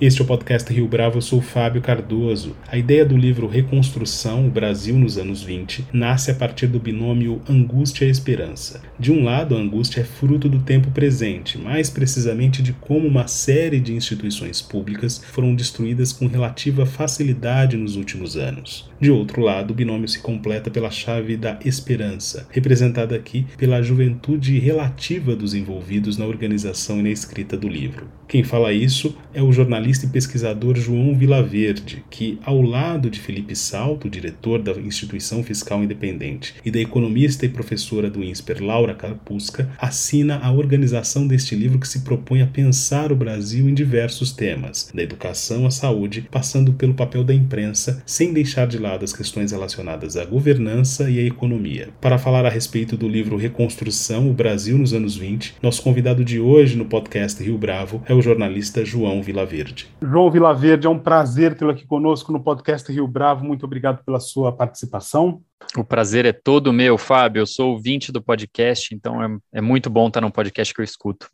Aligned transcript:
Este 0.00 0.22
é 0.22 0.24
o 0.24 0.26
podcast 0.26 0.72
Rio 0.72 0.88
Bravo, 0.88 1.18
eu 1.18 1.20
sou 1.20 1.42
Fábio 1.42 1.82
Cardoso. 1.82 2.56
A 2.66 2.78
ideia 2.78 3.04
do 3.04 3.14
livro 3.14 3.46
Reconstrução, 3.46 4.46
o 4.46 4.50
Brasil 4.50 4.98
nos 4.98 5.18
anos 5.18 5.42
20, 5.42 5.88
nasce 5.92 6.30
a 6.30 6.34
partir 6.34 6.68
do 6.68 6.80
binômio 6.80 7.42
angústia 7.46 8.06
e 8.06 8.10
esperança. 8.10 8.80
De 8.98 9.12
um 9.12 9.22
lado, 9.22 9.54
a 9.54 9.58
angústia 9.58 10.00
é 10.00 10.04
fruto 10.04 10.48
do 10.48 10.60
tempo 10.60 10.90
presente, 10.90 11.58
mais 11.58 11.90
precisamente 11.90 12.62
de 12.62 12.72
como 12.72 13.06
uma 13.06 13.28
série 13.28 13.78
de 13.78 13.92
instituições 13.92 14.62
públicas 14.62 15.22
foram 15.22 15.54
destruídas 15.54 16.14
com 16.14 16.26
relativa 16.26 16.86
facilidade 16.86 17.76
nos 17.76 17.94
últimos 17.96 18.38
anos. 18.38 18.88
De 18.98 19.10
outro 19.10 19.42
lado, 19.42 19.72
o 19.72 19.74
binômio 19.74 20.08
se 20.08 20.20
completa 20.20 20.70
pela 20.70 20.90
chave 20.90 21.36
da 21.36 21.58
esperança, 21.62 22.46
representada 22.50 23.14
aqui 23.14 23.46
pela 23.58 23.82
juventude 23.82 24.58
relativa 24.58 25.36
dos 25.36 25.52
envolvidos 25.52 26.16
na 26.16 26.24
organização 26.24 27.00
e 27.00 27.02
na 27.02 27.10
escrita 27.10 27.54
do 27.54 27.68
livro. 27.68 28.08
Quem 28.26 28.44
fala 28.44 28.72
isso 28.72 29.14
é 29.34 29.42
o 29.42 29.52
jornalista 29.52 29.89
e 29.90 30.06
pesquisador 30.06 30.76
João 30.76 31.16
Vilaverde, 31.16 32.04
que, 32.08 32.38
ao 32.44 32.62
lado 32.62 33.10
de 33.10 33.18
Felipe 33.18 33.56
Salto, 33.56 34.08
diretor 34.08 34.62
da 34.62 34.72
Instituição 34.72 35.42
Fiscal 35.42 35.82
Independente, 35.82 36.54
e 36.64 36.70
da 36.70 36.78
economista 36.78 37.44
e 37.44 37.48
professora 37.48 38.08
do 38.08 38.22
INSPER 38.22 38.62
Laura 38.62 38.94
Carpusca, 38.94 39.68
assina 39.76 40.38
a 40.38 40.52
organização 40.52 41.26
deste 41.26 41.56
livro 41.56 41.80
que 41.80 41.88
se 41.88 42.00
propõe 42.00 42.40
a 42.40 42.46
pensar 42.46 43.10
o 43.10 43.16
Brasil 43.16 43.68
em 43.68 43.74
diversos 43.74 44.30
temas, 44.30 44.92
da 44.94 45.02
educação 45.02 45.66
à 45.66 45.70
saúde, 45.72 46.28
passando 46.30 46.72
pelo 46.72 46.94
papel 46.94 47.24
da 47.24 47.34
imprensa, 47.34 48.00
sem 48.06 48.32
deixar 48.32 48.68
de 48.68 48.78
lado 48.78 49.04
as 49.04 49.12
questões 49.12 49.50
relacionadas 49.50 50.16
à 50.16 50.24
governança 50.24 51.10
e 51.10 51.18
à 51.18 51.22
economia. 51.22 51.88
Para 52.00 52.16
falar 52.16 52.46
a 52.46 52.50
respeito 52.50 52.96
do 52.96 53.08
livro 53.08 53.36
Reconstrução, 53.36 54.30
o 54.30 54.32
Brasil 54.32 54.78
nos 54.78 54.94
anos 54.94 55.16
20, 55.16 55.56
nosso 55.60 55.82
convidado 55.82 56.24
de 56.24 56.38
hoje 56.38 56.76
no 56.76 56.84
podcast 56.84 57.42
Rio 57.42 57.58
Bravo 57.58 58.00
é 58.06 58.14
o 58.14 58.20
o 58.20 58.22
jornalista 58.22 58.84
João 58.84 59.22
Vilaverde. 59.22 59.79
João 60.02 60.30
Vilaverde, 60.30 60.86
é 60.86 60.90
um 60.90 60.98
prazer 60.98 61.56
tê-lo 61.56 61.70
aqui 61.70 61.86
conosco 61.86 62.32
no 62.32 62.42
podcast 62.42 62.90
Rio 62.90 63.06
Bravo. 63.06 63.44
Muito 63.44 63.64
obrigado 63.64 64.04
pela 64.04 64.20
sua 64.20 64.52
participação. 64.52 65.42
O 65.76 65.84
prazer 65.84 66.26
é 66.26 66.32
todo 66.32 66.72
meu, 66.72 66.98
Fábio. 66.98 67.40
Eu 67.40 67.46
sou 67.46 67.72
ouvinte 67.72 68.10
do 68.10 68.20
podcast, 68.20 68.94
então 68.94 69.22
é, 69.22 69.38
é 69.54 69.60
muito 69.60 69.88
bom 69.88 70.08
estar 70.08 70.20
num 70.20 70.30
podcast 70.30 70.74
que 70.74 70.80
eu 70.80 70.84
escuto. 70.84 71.28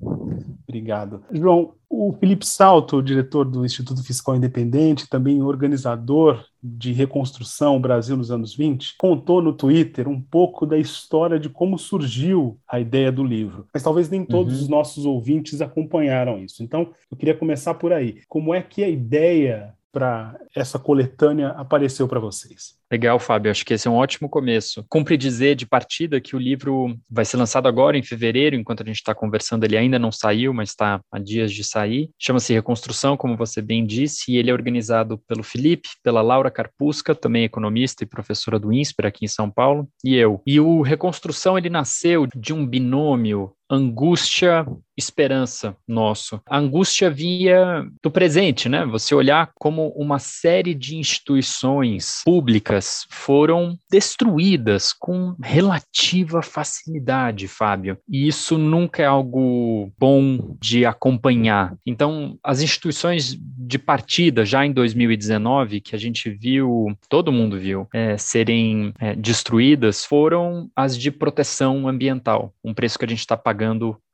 Obrigado. 0.68 1.24
João, 1.32 1.72
o 1.88 2.12
Felipe 2.12 2.44
Salto, 2.44 3.02
diretor 3.02 3.44
do 3.44 3.64
Instituto 3.64 4.02
Fiscal 4.02 4.36
Independente, 4.36 5.08
também 5.08 5.40
organizador 5.42 6.44
de 6.62 6.92
reconstrução 6.92 7.80
Brasil 7.80 8.16
nos 8.16 8.30
anos 8.30 8.54
20, 8.54 8.96
contou 8.98 9.40
no 9.40 9.52
Twitter 9.52 10.08
um 10.08 10.20
pouco 10.20 10.66
da 10.66 10.76
história 10.76 11.38
de 11.38 11.48
como 11.48 11.78
surgiu 11.78 12.58
a 12.68 12.80
ideia 12.80 13.12
do 13.12 13.24
livro. 13.24 13.66
Mas 13.72 13.82
talvez 13.82 14.10
nem 14.10 14.24
todos 14.24 14.56
uhum. 14.56 14.62
os 14.62 14.68
nossos 14.68 15.06
ouvintes 15.06 15.62
acompanharam 15.62 16.38
isso. 16.38 16.62
Então, 16.62 16.90
eu 17.10 17.16
queria 17.16 17.36
começar 17.36 17.74
por 17.74 17.92
aí. 17.92 18.20
Como 18.28 18.52
é 18.52 18.60
que 18.60 18.82
a 18.82 18.88
ideia 18.88 19.75
para 19.96 20.38
essa 20.54 20.78
coletânea 20.78 21.48
apareceu 21.52 22.06
para 22.06 22.20
vocês? 22.20 22.74
Legal, 22.92 23.18
Fábio. 23.18 23.50
Acho 23.50 23.64
que 23.64 23.72
esse 23.72 23.88
é 23.88 23.90
um 23.90 23.94
ótimo 23.94 24.28
começo. 24.28 24.84
Cumpre 24.90 25.16
dizer 25.16 25.54
de 25.54 25.64
partida 25.64 26.20
que 26.20 26.36
o 26.36 26.38
livro 26.38 26.94
vai 27.10 27.24
ser 27.24 27.38
lançado 27.38 27.66
agora 27.66 27.96
em 27.96 28.02
fevereiro, 28.02 28.54
enquanto 28.54 28.82
a 28.82 28.86
gente 28.86 28.96
está 28.96 29.14
conversando, 29.14 29.64
ele 29.64 29.74
ainda 29.74 29.98
não 29.98 30.12
saiu, 30.12 30.52
mas 30.52 30.68
está 30.68 31.00
há 31.10 31.18
dias 31.18 31.50
de 31.50 31.64
sair. 31.64 32.10
Chama-se 32.18 32.52
Reconstrução, 32.52 33.16
como 33.16 33.38
você 33.38 33.62
bem 33.62 33.86
disse, 33.86 34.30
e 34.30 34.36
ele 34.36 34.50
é 34.50 34.52
organizado 34.52 35.16
pelo 35.26 35.42
Felipe, 35.42 35.88
pela 36.02 36.20
Laura 36.20 36.50
Carpusca, 36.50 37.14
também 37.14 37.44
economista 37.44 38.04
e 38.04 38.06
professora 38.06 38.58
do 38.58 38.70
INSPER 38.70 39.06
aqui 39.06 39.24
em 39.24 39.28
São 39.28 39.50
Paulo, 39.50 39.88
e 40.04 40.14
eu. 40.14 40.42
E 40.46 40.60
o 40.60 40.82
Reconstrução 40.82 41.56
ele 41.56 41.70
nasceu 41.70 42.26
de 42.36 42.52
um 42.52 42.66
binômio 42.66 43.55
angústia 43.70 44.66
esperança 44.96 45.76
nosso. 45.86 46.40
A 46.48 46.58
angústia 46.58 47.10
via 47.10 47.86
do 48.02 48.10
presente, 48.10 48.68
né? 48.68 48.84
Você 48.86 49.14
olhar 49.14 49.50
como 49.54 49.88
uma 49.88 50.18
série 50.18 50.74
de 50.74 50.96
instituições 50.96 52.22
públicas 52.24 53.06
foram 53.10 53.78
destruídas 53.90 54.92
com 54.92 55.36
relativa 55.42 56.40
facilidade, 56.40 57.46
Fábio. 57.46 57.98
E 58.08 58.26
isso 58.26 58.56
nunca 58.56 59.02
é 59.02 59.06
algo 59.06 59.92
bom 59.98 60.56
de 60.60 60.86
acompanhar. 60.86 61.76
Então, 61.84 62.38
as 62.42 62.62
instituições 62.62 63.36
de 63.38 63.78
partida, 63.78 64.44
já 64.44 64.64
em 64.64 64.72
2019, 64.72 65.80
que 65.80 65.94
a 65.94 65.98
gente 65.98 66.30
viu, 66.30 66.96
todo 67.08 67.32
mundo 67.32 67.58
viu, 67.58 67.86
é, 67.92 68.16
serem 68.16 68.94
é, 68.98 69.14
destruídas, 69.14 70.04
foram 70.04 70.70
as 70.74 70.96
de 70.96 71.10
proteção 71.10 71.86
ambiental. 71.86 72.54
Um 72.64 72.72
preço 72.72 72.98
que 72.98 73.04
a 73.04 73.08
gente 73.08 73.20
está 73.20 73.36
pagando 73.36 73.55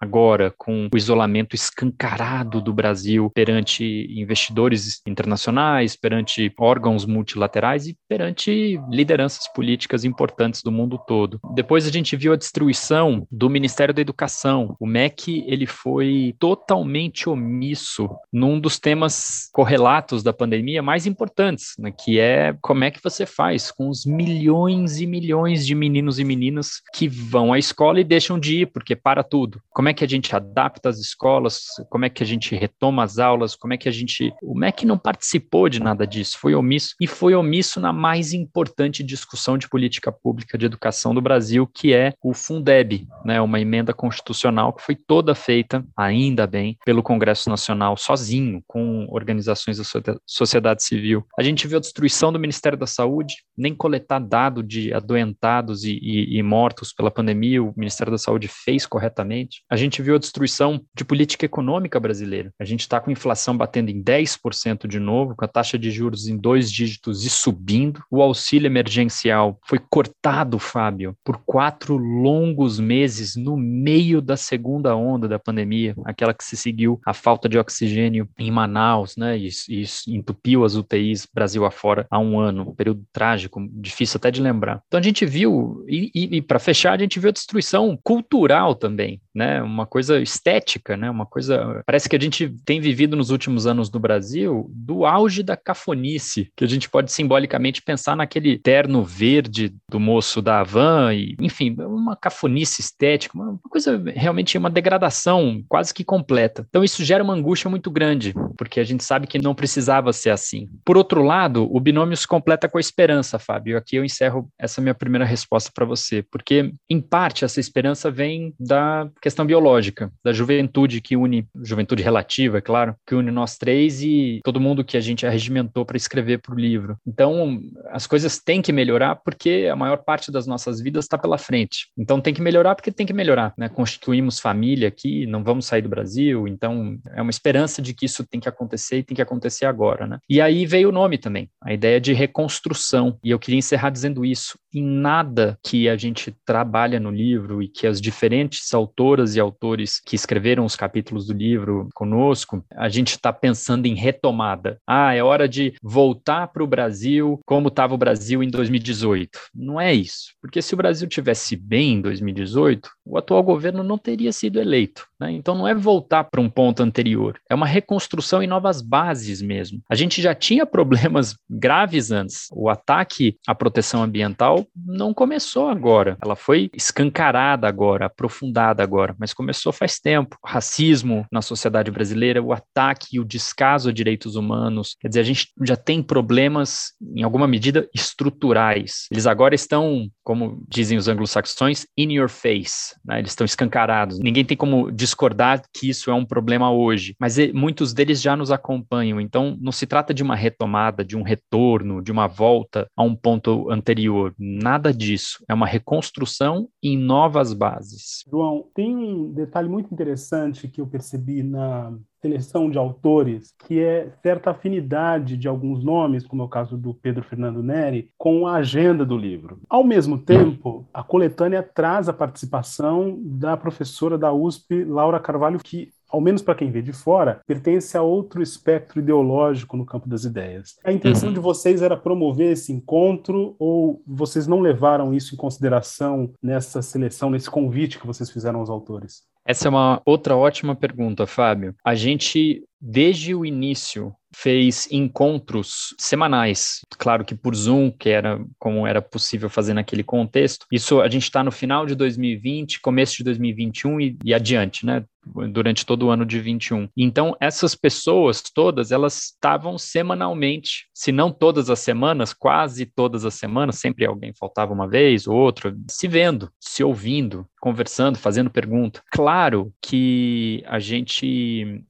agora, 0.02 0.52
com 0.58 0.88
o 0.92 0.96
isolamento 0.96 1.54
escancarado 1.54 2.60
do 2.60 2.72
Brasil 2.72 3.30
perante 3.32 3.84
investidores 4.10 5.00
internacionais, 5.06 5.94
perante 5.94 6.52
órgãos 6.58 7.06
multilaterais 7.06 7.86
e 7.86 7.96
perante 8.08 8.80
lideranças 8.90 9.46
políticas 9.52 10.04
importantes 10.04 10.60
do 10.60 10.72
mundo 10.72 10.98
todo. 11.06 11.40
Depois 11.54 11.86
a 11.86 11.90
gente 11.90 12.16
viu 12.16 12.32
a 12.32 12.36
destruição 12.36 13.24
do 13.30 13.48
Ministério 13.48 13.94
da 13.94 14.00
Educação. 14.00 14.74
O 14.80 14.86
MEC 14.86 15.44
ele 15.46 15.66
foi 15.66 16.34
totalmente 16.38 17.28
omisso 17.28 18.08
num 18.32 18.58
dos 18.58 18.80
temas 18.80 19.48
correlatos 19.52 20.22
da 20.24 20.32
pandemia 20.32 20.82
mais 20.82 21.06
importantes, 21.06 21.74
né, 21.78 21.92
que 21.92 22.18
é 22.18 22.56
como 22.60 22.82
é 22.82 22.90
que 22.90 23.02
você 23.02 23.24
faz 23.24 23.70
com 23.70 23.88
os 23.88 24.04
milhões 24.04 25.00
e 25.00 25.06
milhões 25.06 25.64
de 25.64 25.76
meninos 25.76 26.18
e 26.18 26.24
meninas 26.24 26.80
que 26.92 27.06
vão 27.06 27.52
à 27.52 27.58
escola 27.58 28.00
e 28.00 28.04
deixam 28.04 28.38
de 28.38 28.62
ir 28.62 28.66
porque 28.66 28.96
para 28.96 29.22
tudo. 29.32 29.62
Como 29.70 29.88
é 29.88 29.94
que 29.94 30.04
a 30.04 30.06
gente 30.06 30.36
adapta 30.36 30.90
as 30.90 30.98
escolas? 30.98 31.62
Como 31.88 32.04
é 32.04 32.10
que 32.10 32.22
a 32.22 32.26
gente 32.26 32.54
retoma 32.54 33.02
as 33.02 33.18
aulas? 33.18 33.56
Como 33.56 33.72
é 33.72 33.78
que 33.78 33.88
a 33.88 33.92
gente 33.92 34.30
o 34.42 34.54
MEC 34.54 34.84
não 34.84 34.98
participou 34.98 35.70
de 35.70 35.80
nada 35.80 36.06
disso, 36.06 36.38
foi 36.38 36.54
omisso 36.54 36.94
e 37.00 37.06
foi 37.06 37.34
omisso 37.34 37.80
na 37.80 37.94
mais 37.94 38.34
importante 38.34 39.02
discussão 39.02 39.56
de 39.56 39.70
política 39.70 40.12
pública 40.12 40.58
de 40.58 40.66
educação 40.66 41.14
do 41.14 41.22
Brasil, 41.22 41.66
que 41.66 41.94
é 41.94 42.12
o 42.22 42.34
Fundeb, 42.34 43.08
né, 43.24 43.40
uma 43.40 43.58
emenda 43.58 43.94
constitucional 43.94 44.74
que 44.74 44.82
foi 44.82 44.94
toda 44.94 45.34
feita, 45.34 45.82
ainda 45.96 46.46
bem, 46.46 46.76
pelo 46.84 47.02
Congresso 47.02 47.48
Nacional 47.48 47.96
sozinho, 47.96 48.62
com 48.66 49.06
organizações 49.08 49.78
da 49.78 50.16
sociedade 50.26 50.84
civil. 50.84 51.24
A 51.38 51.42
gente 51.42 51.66
viu 51.66 51.78
a 51.78 51.80
destruição 51.80 52.30
do 52.30 52.38
Ministério 52.38 52.76
da 52.76 52.86
Saúde, 52.86 53.36
nem 53.56 53.74
coletar 53.74 54.18
dado 54.18 54.62
de 54.62 54.92
adoentados 54.92 55.84
e, 55.84 55.98
e, 56.02 56.36
e 56.36 56.42
mortos 56.42 56.92
pela 56.92 57.10
pandemia, 57.10 57.62
o 57.62 57.72
Ministério 57.74 58.10
da 58.10 58.18
Saúde 58.18 58.46
fez 58.46 58.84
corretamente. 58.84 59.21
A 59.70 59.76
gente 59.76 60.02
viu 60.02 60.16
a 60.16 60.18
destruição 60.18 60.80
de 60.94 61.04
política 61.04 61.46
econômica 61.46 61.98
brasileira. 61.98 62.52
A 62.58 62.64
gente 62.64 62.80
está 62.80 63.00
com 63.00 63.10
inflação 63.10 63.56
batendo 63.56 63.90
em 63.90 64.02
10% 64.02 64.86
de 64.86 64.98
novo, 64.98 65.34
com 65.36 65.44
a 65.44 65.48
taxa 65.48 65.78
de 65.78 65.90
juros 65.90 66.28
em 66.28 66.36
dois 66.36 66.70
dígitos 66.70 67.24
e 67.24 67.30
subindo. 67.30 68.02
O 68.10 68.22
auxílio 68.22 68.66
emergencial 68.66 69.58
foi 69.64 69.78
cortado, 69.78 70.58
Fábio, 70.58 71.16
por 71.24 71.38
quatro 71.44 71.96
longos 71.96 72.78
meses 72.78 73.36
no 73.36 73.56
meio 73.56 74.20
da 74.20 74.36
segunda 74.36 74.94
onda 74.96 75.28
da 75.28 75.38
pandemia, 75.38 75.94
aquela 76.04 76.34
que 76.34 76.44
se 76.44 76.56
seguiu 76.56 77.00
a 77.06 77.12
falta 77.12 77.48
de 77.48 77.58
oxigênio 77.58 78.28
em 78.38 78.50
Manaus, 78.50 79.16
né? 79.16 79.38
E, 79.38 79.48
e 79.68 79.84
entupiu 80.08 80.64
as 80.64 80.74
UTIs 80.74 81.26
Brasil 81.32 81.64
afora 81.64 82.06
há 82.10 82.18
um 82.18 82.38
ano, 82.38 82.70
um 82.70 82.74
período 82.74 83.04
trágico, 83.12 83.60
difícil 83.72 84.18
até 84.18 84.30
de 84.30 84.40
lembrar. 84.40 84.82
Então 84.86 84.98
a 84.98 85.02
gente 85.02 85.24
viu, 85.24 85.84
e, 85.88 86.10
e, 86.14 86.36
e 86.36 86.42
para 86.42 86.58
fechar, 86.58 86.92
a 86.92 86.98
gente 86.98 87.18
viu 87.18 87.30
a 87.30 87.32
destruição 87.32 87.98
cultural 88.02 88.74
também, 88.74 89.11
né? 89.34 89.62
Uma 89.62 89.86
coisa 89.86 90.20
estética, 90.20 90.96
né? 90.96 91.10
Uma 91.10 91.26
coisa. 91.26 91.82
Parece 91.86 92.08
que 92.08 92.16
a 92.16 92.20
gente 92.20 92.48
tem 92.64 92.80
vivido 92.80 93.16
nos 93.16 93.30
últimos 93.30 93.66
anos 93.66 93.90
no 93.90 94.00
Brasil 94.00 94.70
do 94.70 95.04
auge 95.04 95.42
da 95.42 95.56
cafonice, 95.56 96.50
que 96.56 96.64
a 96.64 96.68
gente 96.68 96.88
pode 96.88 97.12
simbolicamente 97.12 97.82
pensar 97.82 98.16
naquele 98.16 98.58
terno 98.58 99.02
verde 99.04 99.74
do 99.90 100.00
moço 100.00 100.40
da 100.40 100.60
Havan, 100.60 101.14
e, 101.14 101.36
enfim, 101.40 101.74
uma 101.78 102.16
cafonice 102.16 102.80
estética, 102.80 103.36
uma 103.36 103.58
coisa 103.68 104.00
realmente 104.14 104.56
uma 104.58 104.70
degradação 104.70 105.62
quase 105.68 105.92
que 105.92 106.04
completa. 106.04 106.64
Então 106.68 106.84
isso 106.84 107.04
gera 107.04 107.24
uma 107.24 107.34
angústia 107.34 107.68
muito 107.68 107.90
grande, 107.90 108.34
porque 108.56 108.80
a 108.80 108.84
gente 108.84 109.04
sabe 109.04 109.26
que 109.26 109.38
não 109.38 109.54
precisava 109.54 110.12
ser 110.12 110.30
assim. 110.30 110.68
Por 110.84 110.96
outro 110.96 111.22
lado, 111.22 111.68
o 111.70 111.80
binômio 111.80 112.16
se 112.16 112.26
completa 112.26 112.68
com 112.68 112.78
a 112.78 112.80
esperança, 112.80 113.38
Fábio. 113.38 113.76
Aqui 113.76 113.96
eu 113.96 114.04
encerro 114.04 114.48
essa 114.58 114.80
minha 114.80 114.94
primeira 114.94 115.24
resposta 115.24 115.70
para 115.74 115.84
você, 115.84 116.22
porque 116.30 116.72
em 116.88 117.00
parte 117.00 117.44
essa 117.44 117.60
esperança 117.60 118.10
vem 118.10 118.54
da 118.58 119.01
questão 119.20 119.46
biológica, 119.46 120.10
da 120.24 120.32
juventude 120.32 121.00
que 121.00 121.16
une, 121.16 121.46
juventude 121.62 122.02
relativa, 122.02 122.58
é 122.58 122.60
claro, 122.60 122.94
que 123.06 123.14
une 123.14 123.30
nós 123.30 123.56
três 123.56 124.02
e 124.02 124.40
todo 124.44 124.60
mundo 124.60 124.84
que 124.84 124.96
a 124.96 125.00
gente 125.00 125.26
arregimentou 125.26 125.84
para 125.84 125.96
escrever 125.96 126.38
para 126.38 126.54
o 126.54 126.58
livro. 126.58 126.96
Então, 127.06 127.60
as 127.90 128.06
coisas 128.06 128.38
têm 128.38 128.62
que 128.62 128.72
melhorar 128.72 129.16
porque 129.16 129.68
a 129.70 129.76
maior 129.76 129.98
parte 129.98 130.30
das 130.30 130.46
nossas 130.46 130.80
vidas 130.80 131.04
está 131.04 131.18
pela 131.18 131.38
frente. 131.38 131.88
Então 131.96 132.20
tem 132.20 132.34
que 132.34 132.42
melhorar 132.42 132.74
porque 132.74 132.92
tem 132.92 133.06
que 133.06 133.12
melhorar, 133.12 133.52
né? 133.56 133.68
Constituímos 133.68 134.38
família 134.38 134.88
aqui, 134.88 135.26
não 135.26 135.42
vamos 135.42 135.66
sair 135.66 135.82
do 135.82 135.88
Brasil, 135.88 136.48
então 136.48 136.98
é 137.14 137.22
uma 137.22 137.30
esperança 137.30 137.80
de 137.80 137.94
que 137.94 138.06
isso 138.06 138.26
tem 138.26 138.40
que 138.40 138.48
acontecer 138.48 138.98
e 138.98 139.02
tem 139.02 139.14
que 139.14 139.22
acontecer 139.22 139.66
agora, 139.66 140.06
né? 140.06 140.18
E 140.28 140.40
aí 140.40 140.66
veio 140.66 140.88
o 140.88 140.92
nome 140.92 141.18
também, 141.18 141.48
a 141.62 141.72
ideia 141.72 142.00
de 142.00 142.12
reconstrução. 142.12 143.18
E 143.22 143.30
eu 143.30 143.38
queria 143.38 143.58
encerrar 143.58 143.90
dizendo 143.90 144.24
isso. 144.24 144.58
em 144.74 144.82
nada 144.82 145.58
que 145.62 145.88
a 145.88 145.96
gente 145.96 146.34
trabalha 146.46 146.98
no 146.98 147.10
livro 147.10 147.62
e 147.62 147.68
que 147.68 147.86
as 147.86 148.00
diferentes 148.00 148.72
autoras 148.92 149.34
e 149.34 149.40
autores 149.40 149.98
que 150.04 150.14
escreveram 150.14 150.66
os 150.66 150.76
capítulos 150.76 151.26
do 151.26 151.32
livro 151.32 151.88
conosco, 151.94 152.62
a 152.76 152.90
gente 152.90 153.12
está 153.12 153.32
pensando 153.32 153.86
em 153.86 153.94
retomada. 153.94 154.78
Ah, 154.86 155.14
é 155.14 155.22
hora 155.22 155.48
de 155.48 155.74
voltar 155.82 156.48
para 156.48 156.62
o 156.62 156.66
Brasil 156.66 157.40
como 157.46 157.68
estava 157.68 157.94
o 157.94 157.98
Brasil 157.98 158.42
em 158.42 158.50
2018. 158.50 159.38
Não 159.54 159.80
é 159.80 159.94
isso, 159.94 160.34
porque 160.42 160.60
se 160.60 160.74
o 160.74 160.76
Brasil 160.76 161.08
tivesse 161.08 161.56
bem 161.56 161.94
em 161.94 162.00
2018, 162.02 162.90
o 163.04 163.16
atual 163.16 163.42
governo 163.42 163.82
não 163.82 163.96
teria 163.96 164.32
sido 164.32 164.60
eleito. 164.60 165.06
Né? 165.18 165.32
Então 165.32 165.54
não 165.54 165.66
é 165.66 165.74
voltar 165.74 166.24
para 166.24 166.40
um 166.40 166.50
ponto 166.50 166.82
anterior, 166.82 167.38
é 167.48 167.54
uma 167.54 167.66
reconstrução 167.66 168.42
em 168.42 168.46
novas 168.46 168.82
bases 168.82 169.40
mesmo. 169.40 169.80
A 169.88 169.94
gente 169.94 170.20
já 170.20 170.34
tinha 170.34 170.66
problemas 170.66 171.34
graves 171.48 172.10
antes. 172.10 172.48
O 172.52 172.68
ataque 172.68 173.36
à 173.46 173.54
proteção 173.54 174.02
ambiental 174.02 174.66
não 174.76 175.14
começou 175.14 175.68
agora, 175.68 176.18
ela 176.22 176.36
foi 176.36 176.70
escancarada 176.74 177.66
agora, 177.66 178.06
aprofundada 178.06 178.71
agora, 178.80 179.14
mas 179.18 179.34
começou 179.34 179.72
faz 179.72 179.98
tempo. 179.98 180.36
O 180.42 180.48
racismo 180.48 181.26
na 181.30 181.42
sociedade 181.42 181.90
brasileira, 181.90 182.42
o 182.42 182.52
ataque 182.52 183.16
e 183.16 183.20
o 183.20 183.24
descaso 183.24 183.88
a 183.88 183.92
direitos 183.92 184.36
humanos, 184.36 184.96
quer 185.00 185.08
dizer, 185.08 185.20
a 185.20 185.24
gente 185.24 185.48
já 185.62 185.76
tem 185.76 186.02
problemas, 186.02 186.92
em 187.14 187.22
alguma 187.22 187.46
medida, 187.46 187.88
estruturais. 187.94 189.06
Eles 189.10 189.26
agora 189.26 189.54
estão, 189.54 190.08
como 190.22 190.64
dizem 190.68 190.96
os 190.96 191.08
anglo-saxões, 191.08 191.86
in 191.96 192.12
your 192.12 192.28
face, 192.28 192.94
né? 193.04 193.18
eles 193.18 193.32
estão 193.32 193.44
escancarados. 193.44 194.18
Ninguém 194.18 194.44
tem 194.44 194.56
como 194.56 194.90
discordar 194.90 195.62
que 195.74 195.88
isso 195.88 196.10
é 196.10 196.14
um 196.14 196.24
problema 196.24 196.70
hoje, 196.70 197.14
mas 197.18 197.36
muitos 197.52 197.92
deles 197.92 198.20
já 198.20 198.36
nos 198.36 198.50
acompanham, 198.50 199.20
então 199.20 199.56
não 199.60 199.72
se 199.72 199.86
trata 199.86 200.14
de 200.14 200.22
uma 200.22 200.36
retomada, 200.36 201.04
de 201.04 201.16
um 201.16 201.22
retorno, 201.22 202.02
de 202.02 202.12
uma 202.12 202.26
volta 202.26 202.86
a 202.96 203.02
um 203.02 203.14
ponto 203.14 203.70
anterior. 203.70 204.34
Nada 204.38 204.92
disso. 204.92 205.42
É 205.48 205.54
uma 205.54 205.66
reconstrução 205.66 206.68
em 206.82 206.96
novas 206.96 207.52
bases. 207.52 208.24
João, 208.30 208.61
tem 208.74 208.96
um 208.96 209.32
detalhe 209.32 209.68
muito 209.68 209.92
interessante 209.92 210.68
que 210.68 210.80
eu 210.80 210.86
percebi 210.86 211.42
na 211.42 211.92
seleção 212.20 212.70
de 212.70 212.78
autores, 212.78 213.52
que 213.66 213.80
é 213.80 214.10
certa 214.22 214.50
afinidade 214.50 215.36
de 215.36 215.48
alguns 215.48 215.82
nomes, 215.82 216.24
como 216.24 216.42
é 216.42 216.44
o 216.44 216.48
caso 216.48 216.78
do 216.78 216.94
Pedro 216.94 217.24
Fernando 217.24 217.62
Neri, 217.62 218.10
com 218.16 218.46
a 218.46 218.54
agenda 218.54 219.04
do 219.04 219.16
livro. 219.16 219.60
Ao 219.68 219.82
mesmo 219.82 220.16
tempo, 220.16 220.86
a 220.94 221.02
coletânea 221.02 221.62
traz 221.62 222.08
a 222.08 222.12
participação 222.12 223.18
da 223.24 223.56
professora 223.56 224.16
da 224.16 224.32
USP, 224.32 224.84
Laura 224.84 225.18
Carvalho, 225.18 225.58
que 225.58 225.90
ao 226.12 226.20
menos 226.20 226.42
para 226.42 226.54
quem 226.54 226.70
vê 226.70 226.82
de 226.82 226.92
fora, 226.92 227.40
pertence 227.46 227.96
a 227.96 228.02
outro 228.02 228.42
espectro 228.42 229.00
ideológico 229.00 229.76
no 229.76 229.86
campo 229.86 230.08
das 230.08 230.24
ideias. 230.24 230.76
A 230.84 230.92
intenção 230.92 231.28
uhum. 231.28 231.34
de 231.34 231.40
vocês 231.40 231.80
era 231.80 231.96
promover 231.96 232.52
esse 232.52 232.72
encontro 232.72 233.56
ou 233.58 234.02
vocês 234.06 234.46
não 234.46 234.60
levaram 234.60 235.14
isso 235.14 235.34
em 235.34 235.38
consideração 235.38 236.32
nessa 236.42 236.82
seleção, 236.82 237.30
nesse 237.30 237.50
convite 237.50 237.98
que 237.98 238.06
vocês 238.06 238.30
fizeram 238.30 238.60
aos 238.60 238.68
autores? 238.68 239.22
Essa 239.44 239.66
é 239.66 239.70
uma 239.70 240.00
outra 240.04 240.36
ótima 240.36 240.76
pergunta, 240.76 241.26
Fábio. 241.26 241.74
A 241.84 241.94
gente, 241.94 242.62
desde 242.80 243.34
o 243.34 243.44
início, 243.44 244.14
fez 244.34 244.88
encontros 244.90 245.94
semanais, 245.98 246.80
claro 246.98 247.24
que 247.24 247.34
por 247.34 247.54
Zoom, 247.54 247.90
que 247.90 248.08
era 248.08 248.40
como 248.58 248.86
era 248.86 249.02
possível 249.02 249.50
fazer 249.50 249.74
naquele 249.74 250.02
contexto. 250.02 250.66
Isso 250.70 251.00
a 251.00 251.08
gente 251.08 251.24
está 251.24 251.42
no 251.42 251.50
final 251.50 251.86
de 251.86 251.94
2020, 251.94 252.80
começo 252.80 253.16
de 253.16 253.24
2021 253.24 254.00
e, 254.00 254.18
e 254.24 254.32
adiante, 254.32 254.86
né? 254.86 255.04
Durante 255.24 255.86
todo 255.86 256.06
o 256.06 256.10
ano 256.10 256.26
de 256.26 256.40
21. 256.40 256.88
Então, 256.96 257.36
essas 257.40 257.74
pessoas 257.74 258.42
todas, 258.42 258.90
elas 258.90 259.32
estavam 259.32 259.78
semanalmente, 259.78 260.88
se 260.92 261.12
não 261.12 261.30
todas 261.30 261.70
as 261.70 261.78
semanas, 261.78 262.32
quase 262.32 262.86
todas 262.86 263.24
as 263.24 263.34
semanas, 263.34 263.78
sempre 263.78 264.04
alguém 264.04 264.32
faltava 264.34 264.72
uma 264.72 264.88
vez 264.88 265.26
ou 265.26 265.36
outra, 265.36 265.74
se 265.88 266.08
vendo, 266.08 266.50
se 266.60 266.82
ouvindo, 266.82 267.46
conversando, 267.60 268.18
fazendo 268.18 268.50
pergunta. 268.50 269.02
Claro 269.12 269.72
que 269.80 270.64
a 270.66 270.80
gente 270.80 271.84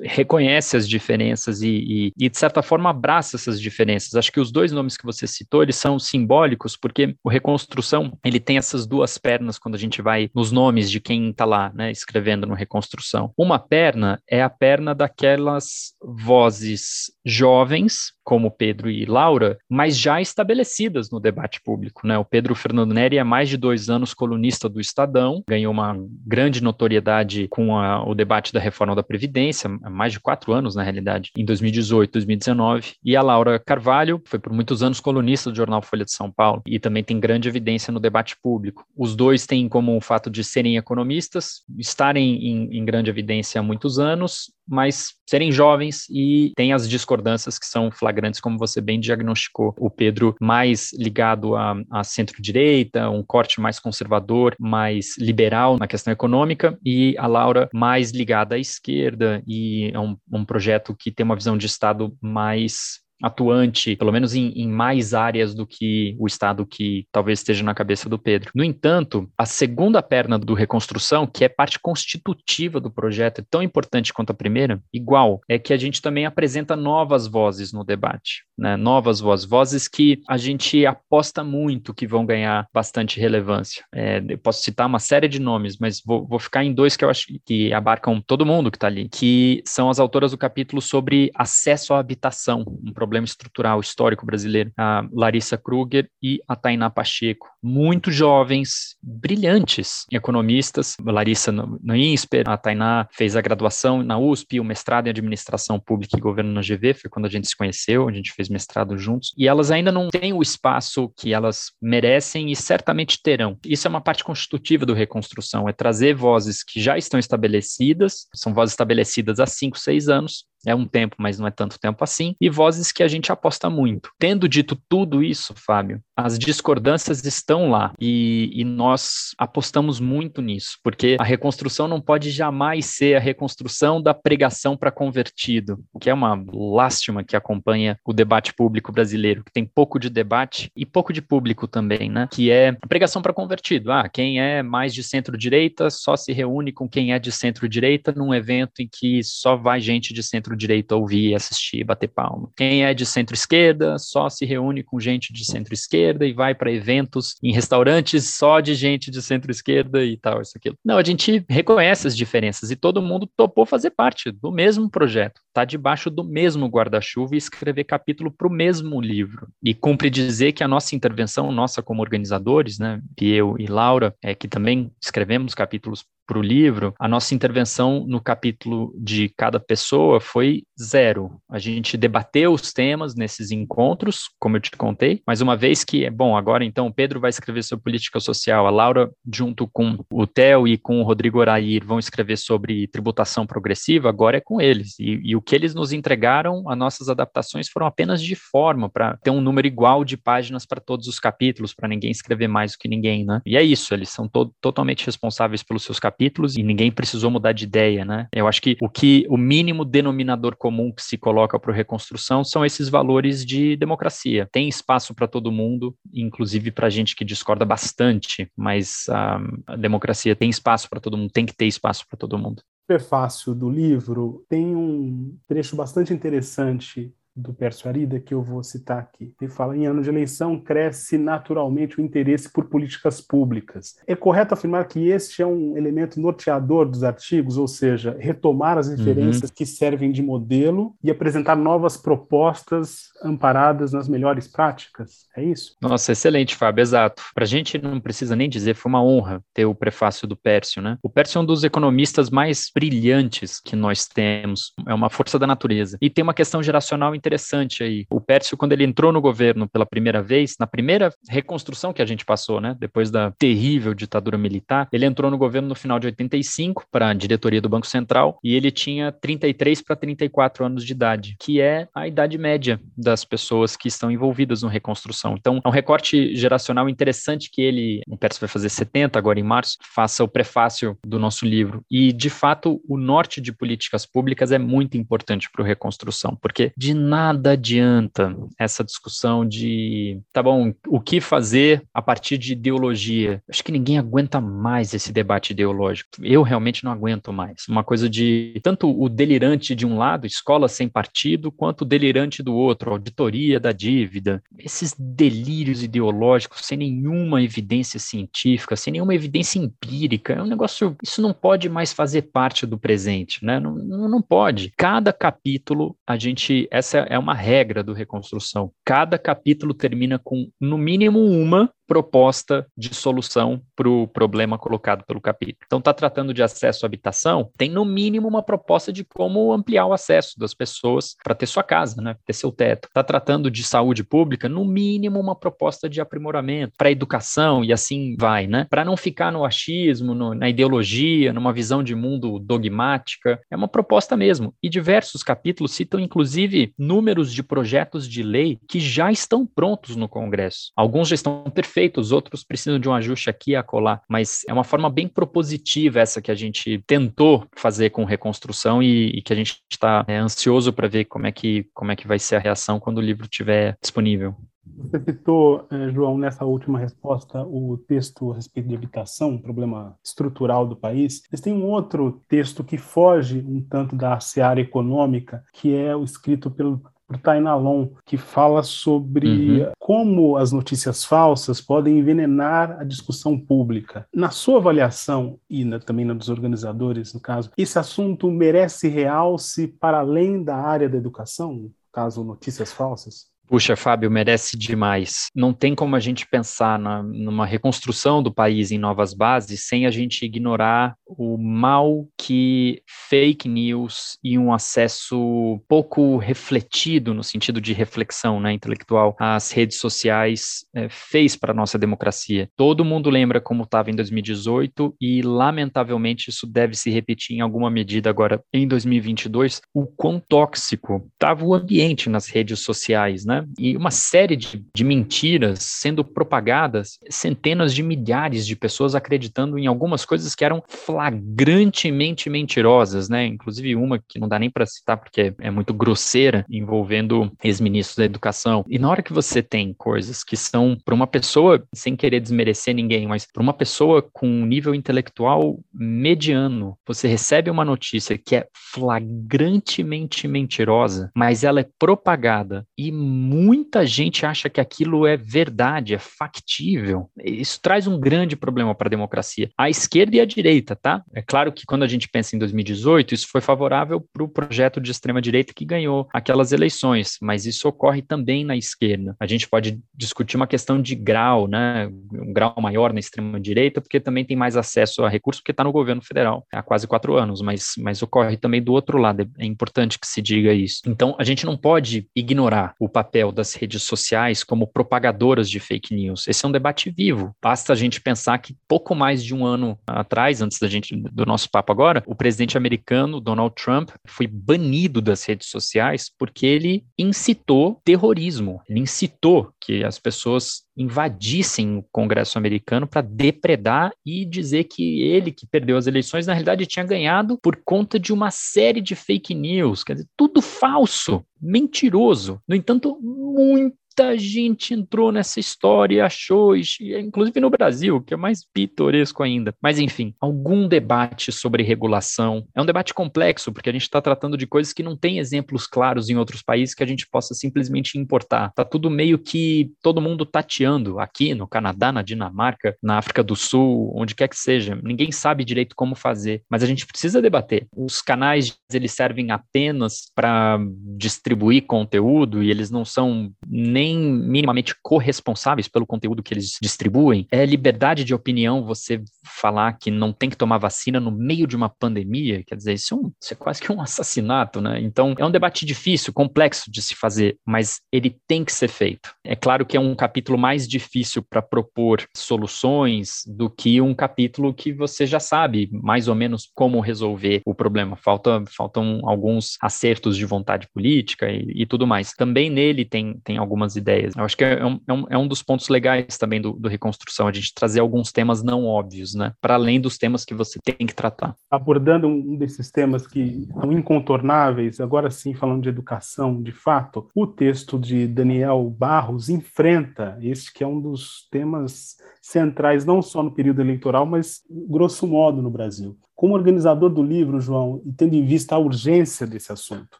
reconhece 0.00 0.76
as 0.76 0.88
diferenças 0.88 1.60
e, 1.60 1.68
e, 1.68 2.12
e, 2.16 2.30
de 2.30 2.38
certa 2.38 2.62
forma, 2.62 2.90
abraça 2.90 3.36
essas 3.36 3.60
diferenças. 3.60 4.14
Acho 4.14 4.32
que 4.32 4.40
os 4.40 4.50
dois 4.50 4.72
nomes 4.72 4.96
que 4.96 5.04
você 5.04 5.26
citou, 5.26 5.62
eles 5.62 5.76
são 5.76 5.98
simbólicos, 5.98 6.76
porque 6.76 7.14
o 7.22 7.28
Reconstrução, 7.28 8.16
ele 8.24 8.40
tem 8.40 8.56
essas 8.56 8.86
duas 8.86 9.18
pernas 9.18 9.58
quando 9.58 9.74
a 9.74 9.78
gente 9.78 10.00
vai 10.00 10.30
nos 10.34 10.50
nomes 10.50 10.90
de 10.90 11.00
quem 11.00 11.30
está 11.30 11.44
lá, 11.44 11.70
né, 11.74 11.90
escrevendo 11.90 12.46
no 12.46 12.54
Reconstrução 12.54 12.77
construção. 12.78 13.32
Uma 13.36 13.58
perna 13.58 14.22
é 14.30 14.40
a 14.40 14.48
perna 14.48 14.94
daquelas 14.94 15.94
vozes 16.00 17.10
jovens, 17.24 18.12
como 18.28 18.50
Pedro 18.50 18.90
e 18.90 19.06
Laura, 19.06 19.56
mas 19.66 19.98
já 19.98 20.20
estabelecidas 20.20 21.10
no 21.10 21.18
debate 21.18 21.62
público. 21.62 22.06
Né? 22.06 22.18
O 22.18 22.24
Pedro 22.26 22.54
Fernando 22.54 22.92
Neri 22.92 23.16
é 23.16 23.24
mais 23.24 23.48
de 23.48 23.56
dois 23.56 23.88
anos 23.88 24.12
colunista 24.12 24.68
do 24.68 24.82
Estadão, 24.82 25.42
ganhou 25.48 25.72
uma 25.72 25.96
grande 26.26 26.62
notoriedade 26.62 27.48
com 27.48 27.74
a, 27.78 28.06
o 28.06 28.14
debate 28.14 28.52
da 28.52 28.60
reforma 28.60 28.94
da 28.94 29.02
Previdência, 29.02 29.70
há 29.82 29.88
mais 29.88 30.12
de 30.12 30.20
quatro 30.20 30.52
anos, 30.52 30.74
na 30.74 30.82
realidade, 30.82 31.30
em 31.38 31.42
2018, 31.42 32.12
2019. 32.12 32.96
E 33.02 33.16
a 33.16 33.22
Laura 33.22 33.58
Carvalho 33.58 34.20
foi 34.26 34.38
por 34.38 34.52
muitos 34.52 34.82
anos 34.82 35.00
colunista 35.00 35.48
do 35.48 35.56
jornal 35.56 35.80
Folha 35.80 36.04
de 36.04 36.12
São 36.12 36.30
Paulo 36.30 36.60
e 36.66 36.78
também 36.78 37.02
tem 37.02 37.18
grande 37.18 37.48
evidência 37.48 37.90
no 37.90 37.98
debate 37.98 38.36
público. 38.42 38.84
Os 38.94 39.16
dois 39.16 39.46
têm 39.46 39.66
comum 39.70 39.96
o 39.96 40.02
fato 40.02 40.28
de 40.28 40.44
serem 40.44 40.76
economistas, 40.76 41.62
estarem 41.78 42.44
em, 42.46 42.76
em 42.76 42.84
grande 42.84 43.08
evidência 43.08 43.58
há 43.58 43.62
muitos 43.62 43.98
anos, 43.98 44.52
mas 44.68 45.14
serem 45.28 45.50
jovens 45.50 46.06
e 46.10 46.52
tem 46.56 46.72
as 46.72 46.88
discordâncias 46.88 47.58
que 47.58 47.66
são 47.66 47.90
flagrantes, 47.90 48.40
como 48.40 48.58
você 48.58 48.80
bem 48.80 49.00
diagnosticou. 49.00 49.74
O 49.78 49.90
Pedro 49.90 50.34
mais 50.40 50.92
ligado 50.92 51.56
a, 51.56 51.76
a 51.90 52.04
centro-direita, 52.04 53.10
um 53.10 53.22
corte 53.22 53.60
mais 53.60 53.78
conservador, 53.78 54.54
mais 54.58 55.16
liberal 55.18 55.78
na 55.78 55.86
questão 55.86 56.12
econômica, 56.12 56.78
e 56.84 57.16
a 57.18 57.26
Laura 57.26 57.68
mais 57.72 58.10
ligada 58.10 58.54
à 58.54 58.58
esquerda 58.58 59.42
e 59.46 59.90
é 59.92 59.98
um, 59.98 60.16
um 60.30 60.44
projeto 60.44 60.94
que 60.98 61.10
tem 61.10 61.24
uma 61.24 61.36
visão 61.36 61.56
de 61.56 61.66
Estado 61.66 62.16
mais 62.20 63.00
atuante, 63.22 63.96
pelo 63.96 64.12
menos 64.12 64.34
em, 64.34 64.52
em, 64.54 64.68
mais 64.68 65.14
áreas 65.14 65.54
do 65.54 65.66
que 65.66 66.16
o 66.18 66.26
Estado 66.26 66.64
que 66.64 67.06
talvez 67.12 67.40
esteja 67.40 67.64
na 67.64 67.74
cabeça 67.74 68.08
do 68.08 68.18
Pedro. 68.18 68.50
No 68.54 68.64
entanto, 68.64 69.28
a 69.36 69.44
segunda 69.44 70.02
perna 70.02 70.38
do 70.38 70.54
Reconstrução, 70.54 71.26
que 71.26 71.44
é 71.44 71.48
parte 71.48 71.78
constitutiva 71.78 72.80
do 72.80 72.90
projeto, 72.90 73.40
é 73.40 73.44
tão 73.50 73.62
importante 73.62 74.12
quanto 74.12 74.30
a 74.30 74.34
primeira, 74.34 74.80
igual, 74.92 75.40
é 75.48 75.58
que 75.58 75.72
a 75.72 75.76
gente 75.76 76.00
também 76.00 76.26
apresenta 76.26 76.76
novas 76.76 77.26
vozes 77.26 77.72
no 77.72 77.84
debate, 77.84 78.44
né? 78.56 78.76
novas 78.76 79.20
vozes, 79.20 79.46
vozes 79.46 79.88
que 79.88 80.20
a 80.28 80.36
gente 80.36 80.86
aposta 80.86 81.42
muito 81.42 81.94
que 81.94 82.06
vão 82.06 82.24
ganhar 82.24 82.66
bastante 82.72 83.18
relevância. 83.18 83.84
É, 83.92 84.22
eu 84.28 84.38
posso 84.38 84.62
citar 84.62 84.86
uma 84.86 84.98
série 84.98 85.28
de 85.28 85.40
nomes, 85.40 85.76
mas 85.78 86.00
vou, 86.04 86.26
vou 86.26 86.38
ficar 86.38 86.64
em 86.64 86.72
dois 86.72 86.96
que 86.96 87.04
eu 87.04 87.10
acho 87.10 87.26
que 87.44 87.72
abarcam 87.72 88.20
todo 88.20 88.46
mundo 88.46 88.70
que 88.70 88.76
está 88.76 88.86
ali, 88.86 89.08
que 89.08 89.62
são 89.66 89.90
as 89.90 89.98
autoras 89.98 90.30
do 90.30 90.38
capítulo 90.38 90.80
sobre 90.80 91.30
acesso 91.34 91.94
à 91.94 91.98
habitação, 91.98 92.64
um 92.86 92.92
problema 92.92 93.07
problema 93.08 93.24
estrutural 93.24 93.80
histórico 93.80 94.26
brasileiro, 94.26 94.70
a 94.76 95.02
Larissa 95.10 95.56
Kruger 95.56 96.10
e 96.22 96.42
a 96.46 96.54
Tainá 96.54 96.90
Pacheco. 96.90 97.48
Muito 97.62 98.12
jovens, 98.12 98.96
brilhantes 99.02 100.04
economistas. 100.12 100.94
Larissa 101.02 101.50
no, 101.50 101.80
no 101.82 101.96
INSPER, 101.96 102.44
a 102.46 102.58
Tainá 102.58 103.08
fez 103.10 103.34
a 103.34 103.40
graduação 103.40 104.02
na 104.02 104.18
USP, 104.18 104.60
o 104.60 104.64
mestrado 104.64 105.06
em 105.06 105.10
administração 105.10 105.80
pública 105.80 106.18
e 106.18 106.20
governo 106.20 106.52
na 106.52 106.60
GV, 106.60 106.92
foi 106.92 107.10
quando 107.10 107.24
a 107.24 107.30
gente 107.30 107.48
se 107.48 107.56
conheceu, 107.56 108.06
a 108.06 108.12
gente 108.12 108.32
fez 108.32 108.50
mestrado 108.50 108.98
juntos. 108.98 109.32
E 109.38 109.48
elas 109.48 109.70
ainda 109.70 109.90
não 109.90 110.08
têm 110.08 110.34
o 110.34 110.42
espaço 110.42 111.10
que 111.16 111.32
elas 111.32 111.72
merecem 111.80 112.52
e 112.52 112.56
certamente 112.56 113.22
terão. 113.22 113.58
Isso 113.64 113.88
é 113.88 113.90
uma 113.90 114.02
parte 114.02 114.22
constitutiva 114.22 114.84
do 114.84 114.92
Reconstrução, 114.92 115.66
é 115.66 115.72
trazer 115.72 116.14
vozes 116.14 116.62
que 116.62 116.78
já 116.78 116.98
estão 116.98 117.18
estabelecidas, 117.18 118.26
são 118.34 118.52
vozes 118.52 118.74
estabelecidas 118.74 119.40
há 119.40 119.46
cinco, 119.46 119.78
seis 119.78 120.08
anos, 120.08 120.44
é 120.66 120.74
um 120.74 120.86
tempo, 120.86 121.16
mas 121.18 121.38
não 121.38 121.46
é 121.46 121.50
tanto 121.50 121.78
tempo 121.78 122.02
assim, 122.02 122.34
e 122.40 122.50
vozes 122.50 122.92
que 122.92 123.02
a 123.02 123.08
gente 123.08 123.30
aposta 123.30 123.70
muito. 123.70 124.10
Tendo 124.18 124.48
dito 124.48 124.76
tudo 124.88 125.22
isso, 125.22 125.54
Fábio, 125.56 126.00
as 126.16 126.38
discordâncias 126.38 127.24
estão 127.24 127.70
lá 127.70 127.92
e, 128.00 128.50
e 128.52 128.64
nós 128.64 129.34
apostamos 129.38 130.00
muito 130.00 130.42
nisso, 130.42 130.78
porque 130.82 131.16
a 131.18 131.24
reconstrução 131.24 131.86
não 131.86 132.00
pode 132.00 132.30
jamais 132.30 132.86
ser 132.86 133.16
a 133.16 133.20
reconstrução 133.20 134.02
da 134.02 134.12
pregação 134.12 134.76
para 134.76 134.90
convertido, 134.90 135.78
que 136.00 136.10
é 136.10 136.14
uma 136.14 136.42
lástima 136.52 137.22
que 137.22 137.36
acompanha 137.36 137.98
o 138.04 138.12
debate 138.12 138.52
público 138.54 138.92
brasileiro, 138.92 139.44
que 139.44 139.52
tem 139.52 139.64
pouco 139.64 139.98
de 139.98 140.10
debate 140.10 140.70
e 140.74 140.84
pouco 140.84 141.12
de 141.12 141.22
público 141.22 141.68
também, 141.68 142.10
né? 142.10 142.28
Que 142.30 142.50
é 142.50 142.76
a 142.82 142.86
pregação 142.86 143.22
para 143.22 143.32
convertido. 143.32 143.92
Ah, 143.92 144.08
quem 144.08 144.40
é 144.40 144.62
mais 144.62 144.92
de 144.92 145.02
centro-direita 145.02 145.90
só 145.90 146.16
se 146.16 146.32
reúne 146.32 146.72
com 146.72 146.88
quem 146.88 147.12
é 147.12 147.18
de 147.18 147.30
centro-direita 147.30 148.12
num 148.12 148.34
evento 148.34 148.80
em 148.80 148.88
que 148.90 149.22
só 149.22 149.56
vai 149.56 149.80
gente 149.80 150.12
de 150.12 150.22
centro 150.22 150.47
centro-direita 150.48 150.96
ouvir, 150.96 151.34
assistir, 151.34 151.84
bater 151.84 152.08
palma. 152.08 152.50
Quem 152.56 152.84
é 152.84 152.94
de 152.94 153.04
centro-esquerda 153.04 153.98
só 153.98 154.28
se 154.28 154.46
reúne 154.46 154.82
com 154.82 154.98
gente 154.98 155.32
de 155.32 155.44
centro-esquerda 155.44 156.26
e 156.26 156.32
vai 156.32 156.54
para 156.54 156.72
eventos 156.72 157.36
em 157.42 157.52
restaurantes 157.52 158.34
só 158.34 158.60
de 158.60 158.74
gente 158.74 159.10
de 159.10 159.20
centro-esquerda 159.20 160.04
e 160.04 160.16
tal, 160.16 160.40
isso 160.40 160.56
aquilo. 160.56 160.76
Não, 160.84 160.96
a 160.96 161.04
gente 161.04 161.44
reconhece 161.48 162.06
as 162.06 162.16
diferenças 162.16 162.70
e 162.70 162.76
todo 162.76 163.02
mundo 163.02 163.28
topou 163.36 163.66
fazer 163.66 163.90
parte 163.90 164.30
do 164.30 164.50
mesmo 164.50 164.90
projeto 164.90 165.40
estar 165.58 165.62
tá 165.62 165.64
debaixo 165.64 166.10
do 166.10 166.22
mesmo 166.22 166.66
guarda-chuva 166.66 167.34
e 167.34 167.38
escrever 167.38 167.84
capítulo 167.84 168.30
para 168.30 168.46
o 168.46 168.50
mesmo 168.50 169.00
livro. 169.00 169.48
E 169.62 169.74
cumpre 169.74 170.08
dizer 170.08 170.52
que 170.52 170.62
a 170.62 170.68
nossa 170.68 170.94
intervenção, 170.94 171.50
nossa 171.50 171.82
como 171.82 172.02
organizadores, 172.02 172.78
né, 172.78 173.00
eu 173.20 173.56
e 173.58 173.66
Laura, 173.66 174.14
é 174.22 174.34
que 174.34 174.46
também 174.46 174.90
escrevemos 175.00 175.54
capítulos 175.54 176.04
para 176.28 176.38
o 176.38 176.42
livro, 176.42 176.94
a 177.00 177.08
nossa 177.08 177.34
intervenção 177.34 178.04
no 178.06 178.20
capítulo 178.20 178.92
de 179.00 179.32
cada 179.34 179.58
pessoa 179.58 180.20
foi 180.20 180.62
zero. 180.78 181.40
A 181.50 181.58
gente 181.58 181.96
debateu 181.96 182.52
os 182.52 182.70
temas 182.70 183.14
nesses 183.14 183.50
encontros, 183.50 184.24
como 184.38 184.58
eu 184.58 184.60
te 184.60 184.70
contei, 184.72 185.22
mas 185.26 185.40
uma 185.40 185.56
vez 185.56 185.84
que, 185.84 186.08
bom, 186.10 186.36
agora 186.36 186.66
então 186.66 186.86
o 186.86 186.92
Pedro 186.92 187.18
vai 187.18 187.30
escrever 187.30 187.62
sobre 187.62 187.84
política 187.84 188.20
social, 188.20 188.66
a 188.66 188.70
Laura, 188.70 189.10
junto 189.32 189.66
com 189.66 190.04
o 190.12 190.26
Theo 190.26 190.68
e 190.68 190.76
com 190.76 191.00
o 191.00 191.02
Rodrigo 191.02 191.38
Orair, 191.38 191.82
vão 191.82 191.98
escrever 191.98 192.36
sobre 192.36 192.86
tributação 192.88 193.46
progressiva, 193.46 194.10
agora 194.10 194.36
é 194.36 194.40
com 194.40 194.60
eles. 194.60 194.98
E, 195.00 195.20
e 195.24 195.34
o 195.34 195.40
que 195.48 195.54
eles 195.54 195.74
nos 195.74 195.94
entregaram, 195.94 196.68
as 196.68 196.76
nossas 196.76 197.08
adaptações 197.08 197.70
foram 197.70 197.86
apenas 197.86 198.22
de 198.22 198.34
forma, 198.34 198.86
para 198.86 199.16
ter 199.16 199.30
um 199.30 199.40
número 199.40 199.66
igual 199.66 200.04
de 200.04 200.14
páginas 200.14 200.66
para 200.66 200.78
todos 200.78 201.08
os 201.08 201.18
capítulos, 201.18 201.72
para 201.72 201.88
ninguém 201.88 202.10
escrever 202.10 202.48
mais 202.48 202.72
do 202.72 202.78
que 202.78 202.86
ninguém, 202.86 203.24
né? 203.24 203.40
E 203.46 203.56
é 203.56 203.62
isso, 203.62 203.94
eles 203.94 204.10
são 204.10 204.28
to 204.28 204.54
totalmente 204.60 205.06
responsáveis 205.06 205.62
pelos 205.62 205.84
seus 205.84 205.98
capítulos 205.98 206.54
e 206.54 206.62
ninguém 206.62 206.92
precisou 206.92 207.30
mudar 207.30 207.52
de 207.52 207.64
ideia, 207.64 208.04
né? 208.04 208.28
Eu 208.30 208.46
acho 208.46 208.60
que 208.60 208.76
o 208.82 208.90
que 208.90 209.24
o 209.30 209.38
mínimo 209.38 209.86
denominador 209.86 210.54
comum 210.54 210.92
que 210.92 211.02
se 211.02 211.16
coloca 211.16 211.58
para 211.58 211.72
reconstrução 211.72 212.44
são 212.44 212.62
esses 212.62 212.90
valores 212.90 213.42
de 213.42 213.74
democracia. 213.76 214.46
Tem 214.52 214.68
espaço 214.68 215.14
para 215.14 215.26
todo 215.26 215.50
mundo, 215.50 215.96
inclusive 216.12 216.70
para 216.70 216.90
gente 216.90 217.16
que 217.16 217.24
discorda 217.24 217.64
bastante, 217.64 218.52
mas 218.54 219.06
a, 219.08 219.40
a 219.66 219.76
democracia 219.76 220.36
tem 220.36 220.50
espaço 220.50 220.90
para 220.90 221.00
todo 221.00 221.16
mundo, 221.16 221.30
tem 221.32 221.46
que 221.46 221.56
ter 221.56 221.64
espaço 221.64 222.04
para 222.06 222.18
todo 222.18 222.36
mundo 222.36 222.62
prefácio 222.88 223.54
do 223.54 223.68
livro 223.68 224.46
tem 224.48 224.74
um 224.74 225.38
trecho 225.46 225.76
bastante 225.76 226.14
interessante 226.14 227.14
do 227.38 227.54
Pércio 227.54 227.88
Arida, 227.88 228.18
que 228.18 228.34
eu 228.34 228.42
vou 228.42 228.62
citar 228.62 228.98
aqui. 228.98 229.32
Ele 229.40 229.50
fala: 229.50 229.76
em 229.76 229.86
ano 229.86 230.02
de 230.02 230.08
eleição, 230.08 230.58
cresce 230.58 231.16
naturalmente 231.16 232.00
o 232.00 232.02
interesse 232.02 232.52
por 232.52 232.64
políticas 232.64 233.20
públicas. 233.20 233.96
É 234.06 234.16
correto 234.16 234.54
afirmar 234.54 234.86
que 234.86 235.08
este 235.08 235.40
é 235.40 235.46
um 235.46 235.76
elemento 235.76 236.20
norteador 236.20 236.88
dos 236.88 237.04
artigos, 237.04 237.56
ou 237.56 237.68
seja, 237.68 238.16
retomar 238.18 238.76
as 238.76 238.88
referências 238.88 239.50
uhum. 239.50 239.54
que 239.54 239.64
servem 239.64 240.10
de 240.10 240.22
modelo 240.22 240.94
e 241.02 241.10
apresentar 241.10 241.56
novas 241.56 241.96
propostas 241.96 243.08
amparadas 243.22 243.92
nas 243.92 244.08
melhores 244.08 244.48
práticas? 244.48 245.26
É 245.36 245.42
isso? 245.42 245.76
Nossa, 245.80 246.12
excelente, 246.12 246.56
Fábio, 246.56 246.82
exato. 246.82 247.22
Para 247.34 247.44
a 247.44 247.48
gente 247.48 247.78
não 247.78 248.00
precisa 248.00 248.34
nem 248.34 248.48
dizer, 248.48 248.74
foi 248.74 248.90
uma 248.90 249.02
honra 249.02 249.42
ter 249.54 249.64
o 249.64 249.74
prefácio 249.74 250.26
do 250.26 250.36
Pércio, 250.36 250.82
né? 250.82 250.98
O 251.02 251.08
Pércio 251.08 251.38
é 251.38 251.42
um 251.42 251.46
dos 251.46 251.62
economistas 251.62 252.30
mais 252.30 252.70
brilhantes 252.74 253.60
que 253.60 253.76
nós 253.76 254.06
temos, 254.06 254.72
é 254.86 254.94
uma 254.94 255.08
força 255.08 255.38
da 255.38 255.46
natureza. 255.46 255.96
E 256.00 256.10
tem 256.10 256.22
uma 256.22 256.34
questão 256.34 256.62
geracional 256.62 257.14
interessante 257.14 257.27
interessante 257.28 257.82
aí. 257.82 258.06
O 258.10 258.20
Pércio, 258.20 258.56
quando 258.56 258.72
ele 258.72 258.84
entrou 258.84 259.12
no 259.12 259.20
governo 259.20 259.68
pela 259.68 259.84
primeira 259.84 260.22
vez, 260.22 260.56
na 260.58 260.66
primeira 260.66 261.12
reconstrução 261.28 261.92
que 261.92 262.02
a 262.02 262.06
gente 262.06 262.24
passou, 262.24 262.60
né, 262.60 262.76
depois 262.78 263.10
da 263.10 263.30
terrível 263.32 263.94
ditadura 263.94 264.38
militar, 264.38 264.88
ele 264.92 265.04
entrou 265.04 265.30
no 265.30 265.36
governo 265.36 265.68
no 265.68 265.74
final 265.74 265.98
de 265.98 266.06
85 266.06 266.86
para 266.90 267.10
a 267.10 267.14
diretoria 267.14 267.60
do 267.60 267.68
Banco 267.68 267.86
Central 267.86 268.38
e 268.42 268.54
ele 268.54 268.70
tinha 268.70 269.12
33 269.12 269.82
para 269.82 269.94
34 269.94 270.64
anos 270.64 270.84
de 270.84 270.92
idade, 270.92 271.36
que 271.38 271.60
é 271.60 271.86
a 271.94 272.08
idade 272.08 272.38
média 272.38 272.80
das 272.96 273.24
pessoas 273.24 273.76
que 273.76 273.88
estão 273.88 274.10
envolvidas 274.10 274.62
no 274.62 274.68
reconstrução. 274.68 275.34
Então, 275.38 275.60
é 275.62 275.68
um 275.68 275.72
recorte 275.72 276.34
geracional 276.34 276.88
interessante 276.88 277.50
que 277.52 277.60
ele, 277.60 278.00
o 278.08 278.16
Pércio 278.16 278.40
vai 278.40 278.48
fazer 278.48 278.70
70 278.70 279.18
agora 279.18 279.38
em 279.38 279.42
março, 279.42 279.76
faça 279.94 280.24
o 280.24 280.28
prefácio 280.28 280.96
do 281.04 281.18
nosso 281.18 281.44
livro. 281.44 281.82
E, 281.90 282.12
de 282.12 282.30
fato, 282.30 282.80
o 282.88 282.96
norte 282.96 283.40
de 283.40 283.52
políticas 283.52 284.06
públicas 284.06 284.50
é 284.50 284.58
muito 284.58 284.96
importante 284.96 285.50
para 285.50 285.62
o 285.62 285.64
reconstrução, 285.64 286.36
porque 286.40 286.72
de 286.76 286.94
nada 287.08 287.52
adianta 287.52 288.36
essa 288.58 288.84
discussão 288.84 289.46
de, 289.46 290.20
tá 290.32 290.42
bom, 290.42 290.72
o 290.86 291.00
que 291.00 291.20
fazer 291.20 291.82
a 291.92 292.02
partir 292.02 292.38
de 292.38 292.52
ideologia. 292.52 293.42
Acho 293.48 293.64
que 293.64 293.72
ninguém 293.72 293.98
aguenta 293.98 294.40
mais 294.40 294.92
esse 294.94 295.12
debate 295.12 295.50
ideológico. 295.50 296.10
Eu 296.22 296.42
realmente 296.42 296.84
não 296.84 296.92
aguento 296.92 297.32
mais. 297.32 297.66
Uma 297.68 297.82
coisa 297.82 298.08
de 298.08 298.60
tanto 298.62 298.88
o 298.88 299.08
delirante 299.08 299.74
de 299.74 299.86
um 299.86 299.96
lado, 299.96 300.26
escola 300.26 300.68
sem 300.68 300.88
partido, 300.88 301.50
quanto 301.50 301.82
o 301.82 301.84
delirante 301.84 302.42
do 302.42 302.54
outro, 302.54 302.90
auditoria 302.90 303.58
da 303.58 303.72
dívida. 303.72 304.42
Esses 304.58 304.94
delírios 304.98 305.82
ideológicos 305.82 306.64
sem 306.64 306.78
nenhuma 306.78 307.42
evidência 307.42 307.98
científica, 307.98 308.76
sem 308.76 308.92
nenhuma 308.92 309.14
evidência 309.14 309.58
empírica, 309.58 310.34
é 310.34 310.42
um 310.42 310.46
negócio, 310.46 310.96
isso 311.02 311.22
não 311.22 311.32
pode 311.32 311.68
mais 311.68 311.92
fazer 311.92 312.22
parte 312.22 312.66
do 312.66 312.78
presente, 312.78 313.44
né? 313.44 313.58
Não, 313.58 313.74
não 314.08 314.22
pode. 314.22 314.72
Cada 314.76 315.12
capítulo 315.12 315.96
a 316.06 316.16
gente, 316.16 316.68
essa 316.70 316.97
é 317.08 317.18
uma 317.18 317.34
regra 317.34 317.82
do 317.82 317.92
Reconstrução. 317.92 318.72
Cada 318.84 319.18
capítulo 319.18 319.74
termina 319.74 320.18
com, 320.18 320.50
no 320.60 320.78
mínimo, 320.78 321.20
uma 321.20 321.70
proposta 321.88 322.66
de 322.76 322.94
solução 322.94 323.62
para 323.74 323.88
o 323.88 324.06
problema 324.06 324.58
colocado 324.58 325.04
pelo 325.06 325.22
capítulo. 325.22 325.64
Então, 325.64 325.78
está 325.78 325.94
tratando 325.94 326.34
de 326.34 326.42
acesso 326.42 326.84
à 326.84 326.86
habitação, 326.86 327.50
tem 327.56 327.70
no 327.70 327.82
mínimo 327.82 328.28
uma 328.28 328.42
proposta 328.42 328.92
de 328.92 329.02
como 329.02 329.52
ampliar 329.52 329.86
o 329.86 329.94
acesso 329.94 330.38
das 330.38 330.52
pessoas 330.52 331.16
para 331.24 331.34
ter 331.34 331.46
sua 331.46 331.62
casa, 331.62 332.02
né, 332.02 332.14
ter 332.26 332.34
seu 332.34 332.52
teto. 332.52 332.88
Está 332.88 333.02
tratando 333.02 333.50
de 333.50 333.64
saúde 333.64 334.04
pública, 334.04 334.50
no 334.50 334.66
mínimo 334.66 335.18
uma 335.18 335.34
proposta 335.34 335.88
de 335.88 335.98
aprimoramento 335.98 336.74
para 336.76 336.90
educação 336.90 337.64
e 337.64 337.72
assim 337.72 338.14
vai, 338.20 338.46
né? 338.46 338.66
Para 338.68 338.84
não 338.84 338.96
ficar 338.96 339.32
no 339.32 339.44
achismo, 339.44 340.14
no, 340.14 340.34
na 340.34 340.50
ideologia, 340.50 341.32
numa 341.32 341.54
visão 341.54 341.82
de 341.82 341.94
mundo 341.94 342.38
dogmática, 342.38 343.40
é 343.50 343.56
uma 343.56 343.68
proposta 343.68 344.14
mesmo. 344.14 344.54
E 344.62 344.68
diversos 344.68 345.22
capítulos 345.22 345.72
citam 345.72 345.98
inclusive 345.98 346.74
números 346.76 347.32
de 347.32 347.42
projetos 347.42 348.06
de 348.06 348.22
lei 348.22 348.58
que 348.68 348.78
já 348.78 349.10
estão 349.10 349.46
prontos 349.46 349.96
no 349.96 350.08
Congresso. 350.08 350.70
Alguns 350.76 351.08
já 351.08 351.14
estão 351.14 351.44
perfeitos 351.44 351.77
perfeitos, 351.78 352.10
outros 352.10 352.42
precisam 352.42 352.78
de 352.78 352.88
um 352.88 352.94
ajuste 352.94 353.30
aqui 353.30 353.52
e 353.52 353.56
acolá, 353.56 354.00
mas 354.08 354.42
é 354.48 354.52
uma 354.52 354.64
forma 354.64 354.90
bem 354.90 355.06
propositiva 355.06 356.00
essa 356.00 356.20
que 356.20 356.30
a 356.30 356.34
gente 356.34 356.82
tentou 356.86 357.46
fazer 357.56 357.90
com 357.90 358.04
reconstrução 358.04 358.82
e, 358.82 359.10
e 359.10 359.22
que 359.22 359.32
a 359.32 359.36
gente 359.36 359.62
está 359.70 360.04
é, 360.08 360.16
ansioso 360.16 360.72
para 360.72 360.88
ver 360.88 361.04
como 361.04 361.26
é, 361.26 361.32
que, 361.32 361.68
como 361.72 361.92
é 361.92 361.96
que 361.96 362.08
vai 362.08 362.18
ser 362.18 362.34
a 362.34 362.40
reação 362.40 362.80
quando 362.80 362.98
o 362.98 363.02
livro 363.02 363.24
estiver 363.24 363.76
disponível. 363.80 364.34
Você 364.76 365.02
citou, 365.02 365.66
eh, 365.70 365.90
João, 365.92 366.18
nessa 366.18 366.44
última 366.44 366.78
resposta, 366.78 367.42
o 367.42 367.78
texto 367.88 368.32
a 368.32 368.36
respeito 368.36 368.68
de 368.68 368.74
habitação, 368.74 369.38
problema 369.38 369.96
estrutural 370.04 370.66
do 370.66 370.76
país. 370.76 371.22
Mas 371.32 371.40
tem 371.40 371.52
um 371.52 371.64
outro 371.64 372.20
texto 372.28 372.62
que 372.62 372.76
foge 372.76 373.38
um 373.38 373.62
tanto 373.62 373.96
da 373.96 374.20
seara 374.20 374.60
econômica, 374.60 375.42
que 375.54 375.74
é 375.74 375.96
o 375.96 376.04
escrito 376.04 376.50
pelo 376.50 376.82
por 377.08 377.18
Tainalon, 377.18 377.88
que 378.04 378.18
fala 378.18 378.62
sobre 378.62 379.62
uhum. 379.62 379.72
como 379.78 380.36
as 380.36 380.52
notícias 380.52 381.04
falsas 381.04 381.58
podem 381.58 381.98
envenenar 381.98 382.76
a 382.78 382.84
discussão 382.84 383.38
pública. 383.38 384.06
Na 384.14 384.28
sua 384.28 384.58
avaliação, 384.58 385.40
e 385.48 385.64
na, 385.64 385.80
também 385.80 386.04
na 386.04 386.12
dos 386.12 386.28
organizadores, 386.28 387.14
no 387.14 387.20
caso, 387.20 387.50
esse 387.56 387.78
assunto 387.78 388.30
merece 388.30 388.88
realce 388.88 389.66
para 389.66 390.00
além 390.00 390.44
da 390.44 390.56
área 390.56 390.88
da 390.88 390.98
educação, 390.98 391.70
caso 391.90 392.22
notícias 392.22 392.72
falsas? 392.72 393.26
Puxa, 393.48 393.74
Fábio, 393.74 394.10
merece 394.10 394.58
demais. 394.58 395.28
Não 395.34 395.54
tem 395.54 395.74
como 395.74 395.96
a 395.96 396.00
gente 396.00 396.28
pensar 396.28 396.78
na, 396.78 397.02
numa 397.02 397.46
reconstrução 397.46 398.22
do 398.22 398.32
país 398.32 398.70
em 398.70 398.76
novas 398.76 399.14
bases 399.14 399.66
sem 399.66 399.86
a 399.86 399.90
gente 399.90 400.22
ignorar 400.22 400.94
o 401.06 401.38
mal 401.38 402.06
que 402.28 402.82
fake 403.08 403.48
news 403.48 404.18
e 404.22 404.36
um 404.36 404.52
acesso 404.52 405.58
pouco 405.66 406.18
refletido, 406.18 407.14
no 407.14 407.24
sentido 407.24 407.58
de 407.58 407.72
reflexão 407.72 408.38
né, 408.38 408.52
intelectual, 408.52 409.16
às 409.18 409.50
redes 409.50 409.78
sociais 409.78 410.66
é, 410.74 410.90
fez 410.90 411.34
para 411.34 411.52
a 411.52 411.54
nossa 411.54 411.78
democracia. 411.78 412.50
Todo 412.54 412.84
mundo 412.84 413.08
lembra 413.08 413.40
como 413.40 413.62
estava 413.62 413.90
em 413.90 413.94
2018 413.94 414.94
e, 415.00 415.22
lamentavelmente, 415.22 416.28
isso 416.28 416.46
deve 416.46 416.74
se 416.74 416.90
repetir 416.90 417.38
em 417.38 417.40
alguma 417.40 417.70
medida 417.70 418.10
agora 418.10 418.42
em 418.52 418.68
2022, 418.68 419.62
o 419.72 419.86
quão 419.86 420.20
tóxico 420.20 421.08
estava 421.14 421.46
o 421.46 421.54
ambiente 421.54 422.10
nas 422.10 422.28
redes 422.28 422.60
sociais, 422.60 423.24
né? 423.24 423.46
E 423.58 423.74
uma 423.74 423.90
série 423.90 424.36
de, 424.36 424.62
de 424.76 424.84
mentiras 424.84 425.60
sendo 425.60 426.04
propagadas, 426.04 426.98
centenas 427.08 427.72
de 427.72 427.82
milhares 427.82 428.46
de 428.46 428.54
pessoas 428.54 428.94
acreditando 428.94 429.58
em 429.58 429.66
algumas 429.66 430.04
coisas 430.04 430.34
que 430.34 430.44
eram 430.44 430.62
flagrantemente 430.68 432.17
mentirosas, 432.26 433.08
né? 433.08 433.26
Inclusive 433.26 433.76
uma 433.76 433.98
que 433.98 434.18
não 434.18 434.28
dá 434.28 434.38
nem 434.38 434.50
para 434.50 434.66
citar 434.66 434.96
porque 434.96 435.34
é 435.38 435.50
muito 435.50 435.74
grosseira, 435.74 436.44
envolvendo 436.50 437.30
ex-ministros 437.42 437.96
da 437.96 438.04
educação. 438.04 438.64
E 438.68 438.78
na 438.78 438.90
hora 438.90 439.02
que 439.02 439.12
você 439.12 439.42
tem 439.42 439.74
coisas 439.74 440.24
que 440.24 440.36
são 440.36 440.76
para 440.84 440.94
uma 440.94 441.06
pessoa, 441.06 441.62
sem 441.74 441.94
querer 441.94 442.20
desmerecer 442.20 442.74
ninguém, 442.74 443.06
mas 443.06 443.26
para 443.26 443.42
uma 443.42 443.52
pessoa 443.52 444.02
com 444.02 444.26
um 444.26 444.46
nível 444.46 444.74
intelectual 444.74 445.58
mediano, 445.72 446.76
você 446.86 447.06
recebe 447.06 447.50
uma 447.50 447.64
notícia 447.64 448.16
que 448.16 448.36
é 448.36 448.46
flagrantemente 448.72 450.26
mentirosa, 450.26 451.10
mas 451.14 451.44
ela 451.44 451.60
é 451.60 451.66
propagada 451.78 452.66
e 452.76 452.90
muita 452.90 453.86
gente 453.86 454.24
acha 454.24 454.48
que 454.48 454.60
aquilo 454.60 455.06
é 455.06 455.16
verdade, 455.16 455.94
é 455.94 455.98
factível. 455.98 457.10
Isso 457.22 457.60
traz 457.60 457.86
um 457.86 457.98
grande 457.98 458.36
problema 458.36 458.74
para 458.74 458.88
a 458.88 458.90
democracia. 458.90 459.50
A 459.56 459.68
esquerda 459.68 460.16
e 460.16 460.20
a 460.20 460.24
direita, 460.24 460.76
tá? 460.76 461.02
É 461.14 461.22
claro 461.22 461.52
que 461.52 461.64
quando 461.66 461.82
a 461.82 461.86
gente 462.08 462.10
pensa 462.10 462.34
em 462.34 462.38
2018, 462.38 463.14
isso 463.14 463.28
foi 463.30 463.40
favorável 463.40 464.00
para 464.12 464.24
o 464.24 464.28
projeto 464.28 464.80
de 464.80 464.90
extrema-direita 464.90 465.52
que 465.54 465.64
ganhou 465.64 466.08
aquelas 466.12 466.52
eleições, 466.52 467.18
mas 467.20 467.46
isso 467.46 467.68
ocorre 467.68 468.02
também 468.02 468.44
na 468.44 468.56
esquerda. 468.56 469.14
A 469.20 469.26
gente 469.26 469.48
pode 469.48 469.78
discutir 469.94 470.36
uma 470.36 470.46
questão 470.46 470.80
de 470.80 470.94
grau, 470.94 471.46
né? 471.46 471.86
Um 472.12 472.32
grau 472.32 472.54
maior 472.58 472.92
na 472.92 473.00
extrema-direita, 473.00 473.80
porque 473.80 474.00
também 474.00 474.24
tem 474.24 474.36
mais 474.36 474.56
acesso 474.56 475.04
a 475.04 475.08
recursos, 475.08 475.40
porque 475.40 475.52
está 475.52 475.62
no 475.62 475.72
governo 475.72 476.02
federal 476.02 476.46
há 476.52 476.62
quase 476.62 476.86
quatro 476.86 477.16
anos, 477.16 477.42
mas, 477.42 477.72
mas 477.78 478.02
ocorre 478.02 478.36
também 478.36 478.62
do 478.62 478.72
outro 478.72 478.98
lado. 478.98 479.28
É 479.38 479.44
importante 479.44 479.98
que 479.98 480.06
se 480.06 480.22
diga 480.22 480.52
isso. 480.52 480.82
Então, 480.86 481.14
a 481.18 481.24
gente 481.24 481.44
não 481.44 481.56
pode 481.56 482.08
ignorar 482.16 482.74
o 482.80 482.88
papel 482.88 483.30
das 483.30 483.54
redes 483.54 483.82
sociais 483.82 484.42
como 484.42 484.66
propagadoras 484.66 485.50
de 485.50 485.60
fake 485.60 485.94
news. 485.94 486.26
Esse 486.26 486.44
é 486.44 486.48
um 486.48 486.52
debate 486.52 486.90
vivo. 486.90 487.34
Basta 487.42 487.72
a 487.72 487.76
gente 487.76 488.00
pensar 488.00 488.38
que 488.38 488.56
pouco 488.66 488.94
mais 488.94 489.22
de 489.22 489.34
um 489.34 489.44
ano 489.44 489.78
atrás, 489.86 490.40
antes 490.40 490.58
da 490.58 490.68
gente 490.68 490.96
do 490.96 491.26
nosso 491.26 491.50
papo 491.50 491.72
agora, 491.72 491.87
o 492.06 492.14
presidente 492.14 492.56
americano 492.56 493.20
Donald 493.20 493.54
Trump 493.54 493.90
foi 494.06 494.26
banido 494.26 495.00
das 495.00 495.24
redes 495.24 495.48
sociais 495.48 496.10
porque 496.18 496.46
ele 496.46 496.84
incitou 496.98 497.80
terrorismo. 497.84 498.60
Ele 498.68 498.80
incitou 498.80 499.50
que 499.60 499.84
as 499.84 499.98
pessoas 499.98 500.62
invadissem 500.76 501.78
o 501.78 501.84
Congresso 501.90 502.38
americano 502.38 502.86
para 502.86 503.00
depredar 503.00 503.92
e 504.06 504.24
dizer 504.24 504.64
que 504.64 505.02
ele 505.02 505.32
que 505.32 505.46
perdeu 505.46 505.76
as 505.76 505.86
eleições 505.86 506.26
na 506.26 506.32
realidade 506.32 506.66
tinha 506.66 506.84
ganhado 506.84 507.38
por 507.42 507.60
conta 507.64 507.98
de 507.98 508.12
uma 508.12 508.30
série 508.30 508.80
de 508.80 508.94
fake 508.94 509.34
news, 509.34 509.82
quer 509.82 509.94
dizer, 509.94 510.08
tudo 510.16 510.40
falso, 510.40 511.24
mentiroso. 511.40 512.40
No 512.46 512.54
entanto, 512.54 512.98
muito 513.00 513.77
muita 513.98 514.16
gente 514.16 514.74
entrou 514.74 515.10
nessa 515.10 515.40
história 515.40 515.96
e 515.96 516.00
achou, 516.00 516.54
inclusive 516.56 517.40
no 517.40 517.50
Brasil, 517.50 518.00
que 518.00 518.14
é 518.14 518.16
mais 518.16 518.44
pitoresco 518.44 519.24
ainda. 519.24 519.52
Mas, 519.60 519.80
enfim, 519.80 520.14
algum 520.20 520.68
debate 520.68 521.32
sobre 521.32 521.64
regulação. 521.64 522.46
É 522.54 522.62
um 522.62 522.66
debate 522.66 522.94
complexo, 522.94 523.52
porque 523.52 523.68
a 523.68 523.72
gente 523.72 523.82
está 523.82 524.00
tratando 524.00 524.36
de 524.36 524.46
coisas 524.46 524.72
que 524.72 524.84
não 524.84 524.96
tem 524.96 525.18
exemplos 525.18 525.66
claros 525.66 526.08
em 526.08 526.16
outros 526.16 526.42
países 526.42 526.76
que 526.76 526.84
a 526.84 526.86
gente 526.86 527.08
possa 527.10 527.34
simplesmente 527.34 527.98
importar. 527.98 528.52
Tá 528.54 528.64
tudo 528.64 528.88
meio 528.88 529.18
que 529.18 529.72
todo 529.82 530.00
mundo 530.00 530.24
tateando 530.24 531.00
aqui 531.00 531.34
no 531.34 531.48
Canadá, 531.48 531.90
na 531.90 532.02
Dinamarca, 532.02 532.76
na 532.80 532.98
África 532.98 533.22
do 533.22 533.34
Sul, 533.34 533.92
onde 533.96 534.14
quer 534.14 534.28
que 534.28 534.36
seja. 534.36 534.78
Ninguém 534.80 535.10
sabe 535.10 535.44
direito 535.44 535.74
como 535.74 535.96
fazer, 535.96 536.42
mas 536.48 536.62
a 536.62 536.66
gente 536.66 536.86
precisa 536.86 537.20
debater. 537.20 537.66
Os 537.76 538.00
canais, 538.00 538.56
eles 538.72 538.92
servem 538.92 539.32
apenas 539.32 540.12
para 540.14 540.60
distribuir 540.96 541.66
conteúdo 541.66 542.42
e 542.42 542.50
eles 542.50 542.70
não 542.70 542.84
são 542.84 543.32
nem 543.46 543.87
minimamente 543.96 544.74
corresponsáveis 544.82 545.68
pelo 545.68 545.86
conteúdo 545.86 546.22
que 546.22 546.34
eles 546.34 546.56
distribuem. 546.60 547.26
É 547.30 547.44
liberdade 547.46 548.04
de 548.04 548.14
opinião 548.14 548.64
você 548.64 549.02
falar 549.24 549.74
que 549.74 549.90
não 549.90 550.12
tem 550.12 550.28
que 550.28 550.36
tomar 550.36 550.58
vacina 550.58 550.98
no 550.98 551.10
meio 551.10 551.46
de 551.46 551.56
uma 551.56 551.68
pandemia, 551.68 552.42
quer 552.44 552.56
dizer, 552.56 552.74
isso 552.74 552.94
é, 552.94 552.96
um, 552.96 553.12
isso 553.22 553.32
é 553.32 553.36
quase 553.36 553.60
que 553.60 553.72
um 553.72 553.80
assassinato, 553.82 554.60
né? 554.60 554.80
Então, 554.80 555.14
é 555.18 555.24
um 555.24 555.30
debate 555.30 555.64
difícil, 555.64 556.12
complexo 556.12 556.70
de 556.70 556.82
se 556.82 556.94
fazer, 556.94 557.36
mas 557.46 557.80
ele 557.92 558.16
tem 558.26 558.44
que 558.44 558.52
ser 558.52 558.68
feito. 558.68 559.12
É 559.24 559.36
claro 559.36 559.64
que 559.64 559.76
é 559.76 559.80
um 559.80 559.94
capítulo 559.94 560.38
mais 560.38 560.66
difícil 560.66 561.22
para 561.22 561.42
propor 561.42 562.04
soluções 562.16 563.22
do 563.26 563.48
que 563.48 563.80
um 563.80 563.94
capítulo 563.94 564.52
que 564.54 564.72
você 564.72 565.06
já 565.06 565.20
sabe 565.20 565.68
mais 565.72 566.08
ou 566.08 566.14
menos 566.14 566.50
como 566.54 566.80
resolver 566.80 567.42
o 567.44 567.54
problema. 567.54 567.96
Falta, 567.96 568.42
faltam 568.56 569.00
alguns 569.04 569.56
acertos 569.60 570.16
de 570.16 570.24
vontade 570.24 570.68
política 570.72 571.30
e, 571.30 571.62
e 571.62 571.66
tudo 571.66 571.86
mais. 571.86 572.12
Também 572.12 572.50
nele 572.50 572.84
tem, 572.84 573.20
tem 573.24 573.38
algumas 573.38 573.76
ideias. 573.78 574.14
Eu 574.16 574.24
acho 574.24 574.36
que 574.36 574.44
é 574.44 574.64
um, 574.64 574.80
é 574.86 574.92
um, 574.92 575.06
é 575.10 575.18
um 575.18 575.26
dos 575.26 575.42
pontos 575.42 575.68
legais 575.68 576.18
também 576.18 576.40
do, 576.40 576.52
do, 576.52 576.68
Reconstrução, 576.68 577.26
a 577.26 577.32
gente 577.32 577.54
trazer 577.54 577.80
alguns 577.80 578.12
temas 578.12 578.42
não 578.42 578.66
óbvios, 578.66 579.14
né? 579.14 579.32
Para 579.40 579.54
além 579.54 579.80
dos 579.80 579.96
temas 579.96 580.24
que 580.24 580.34
você 580.34 580.58
tem 580.62 580.86
que 580.86 580.94
tratar. 580.94 581.34
Abordando 581.50 582.06
um 582.06 582.36
desses 582.36 582.70
temas 582.70 583.06
que 583.06 583.48
são 583.58 583.72
incontornáveis, 583.72 584.80
agora 584.80 585.10
sim 585.10 585.34
falando 585.34 585.62
de 585.62 585.68
educação, 585.68 586.42
de 586.42 586.52
fato, 586.52 587.08
o 587.14 587.26
texto 587.26 587.78
de 587.78 588.06
Daniel 588.06 588.68
Barros 588.68 589.28
enfrenta 589.28 590.18
esse 590.20 590.52
que 590.52 590.62
é 590.62 590.66
um 590.66 590.80
dos 590.80 591.26
temas 591.30 591.96
centrais, 592.20 592.84
não 592.84 593.00
só 593.00 593.22
no 593.22 593.30
período 593.30 593.60
eleitoral, 593.60 594.04
mas 594.04 594.42
grosso 594.68 595.06
modo 595.06 595.40
no 595.40 595.50
Brasil. 595.50 595.96
Como 596.14 596.34
organizador 596.34 596.90
do 596.90 597.02
livro, 597.02 597.40
João, 597.40 597.80
e 597.86 597.92
tendo 597.92 598.14
em 598.14 598.26
vista 598.26 598.54
a 598.54 598.58
urgência 598.58 599.26
desse 599.26 599.52
assunto, 599.52 599.98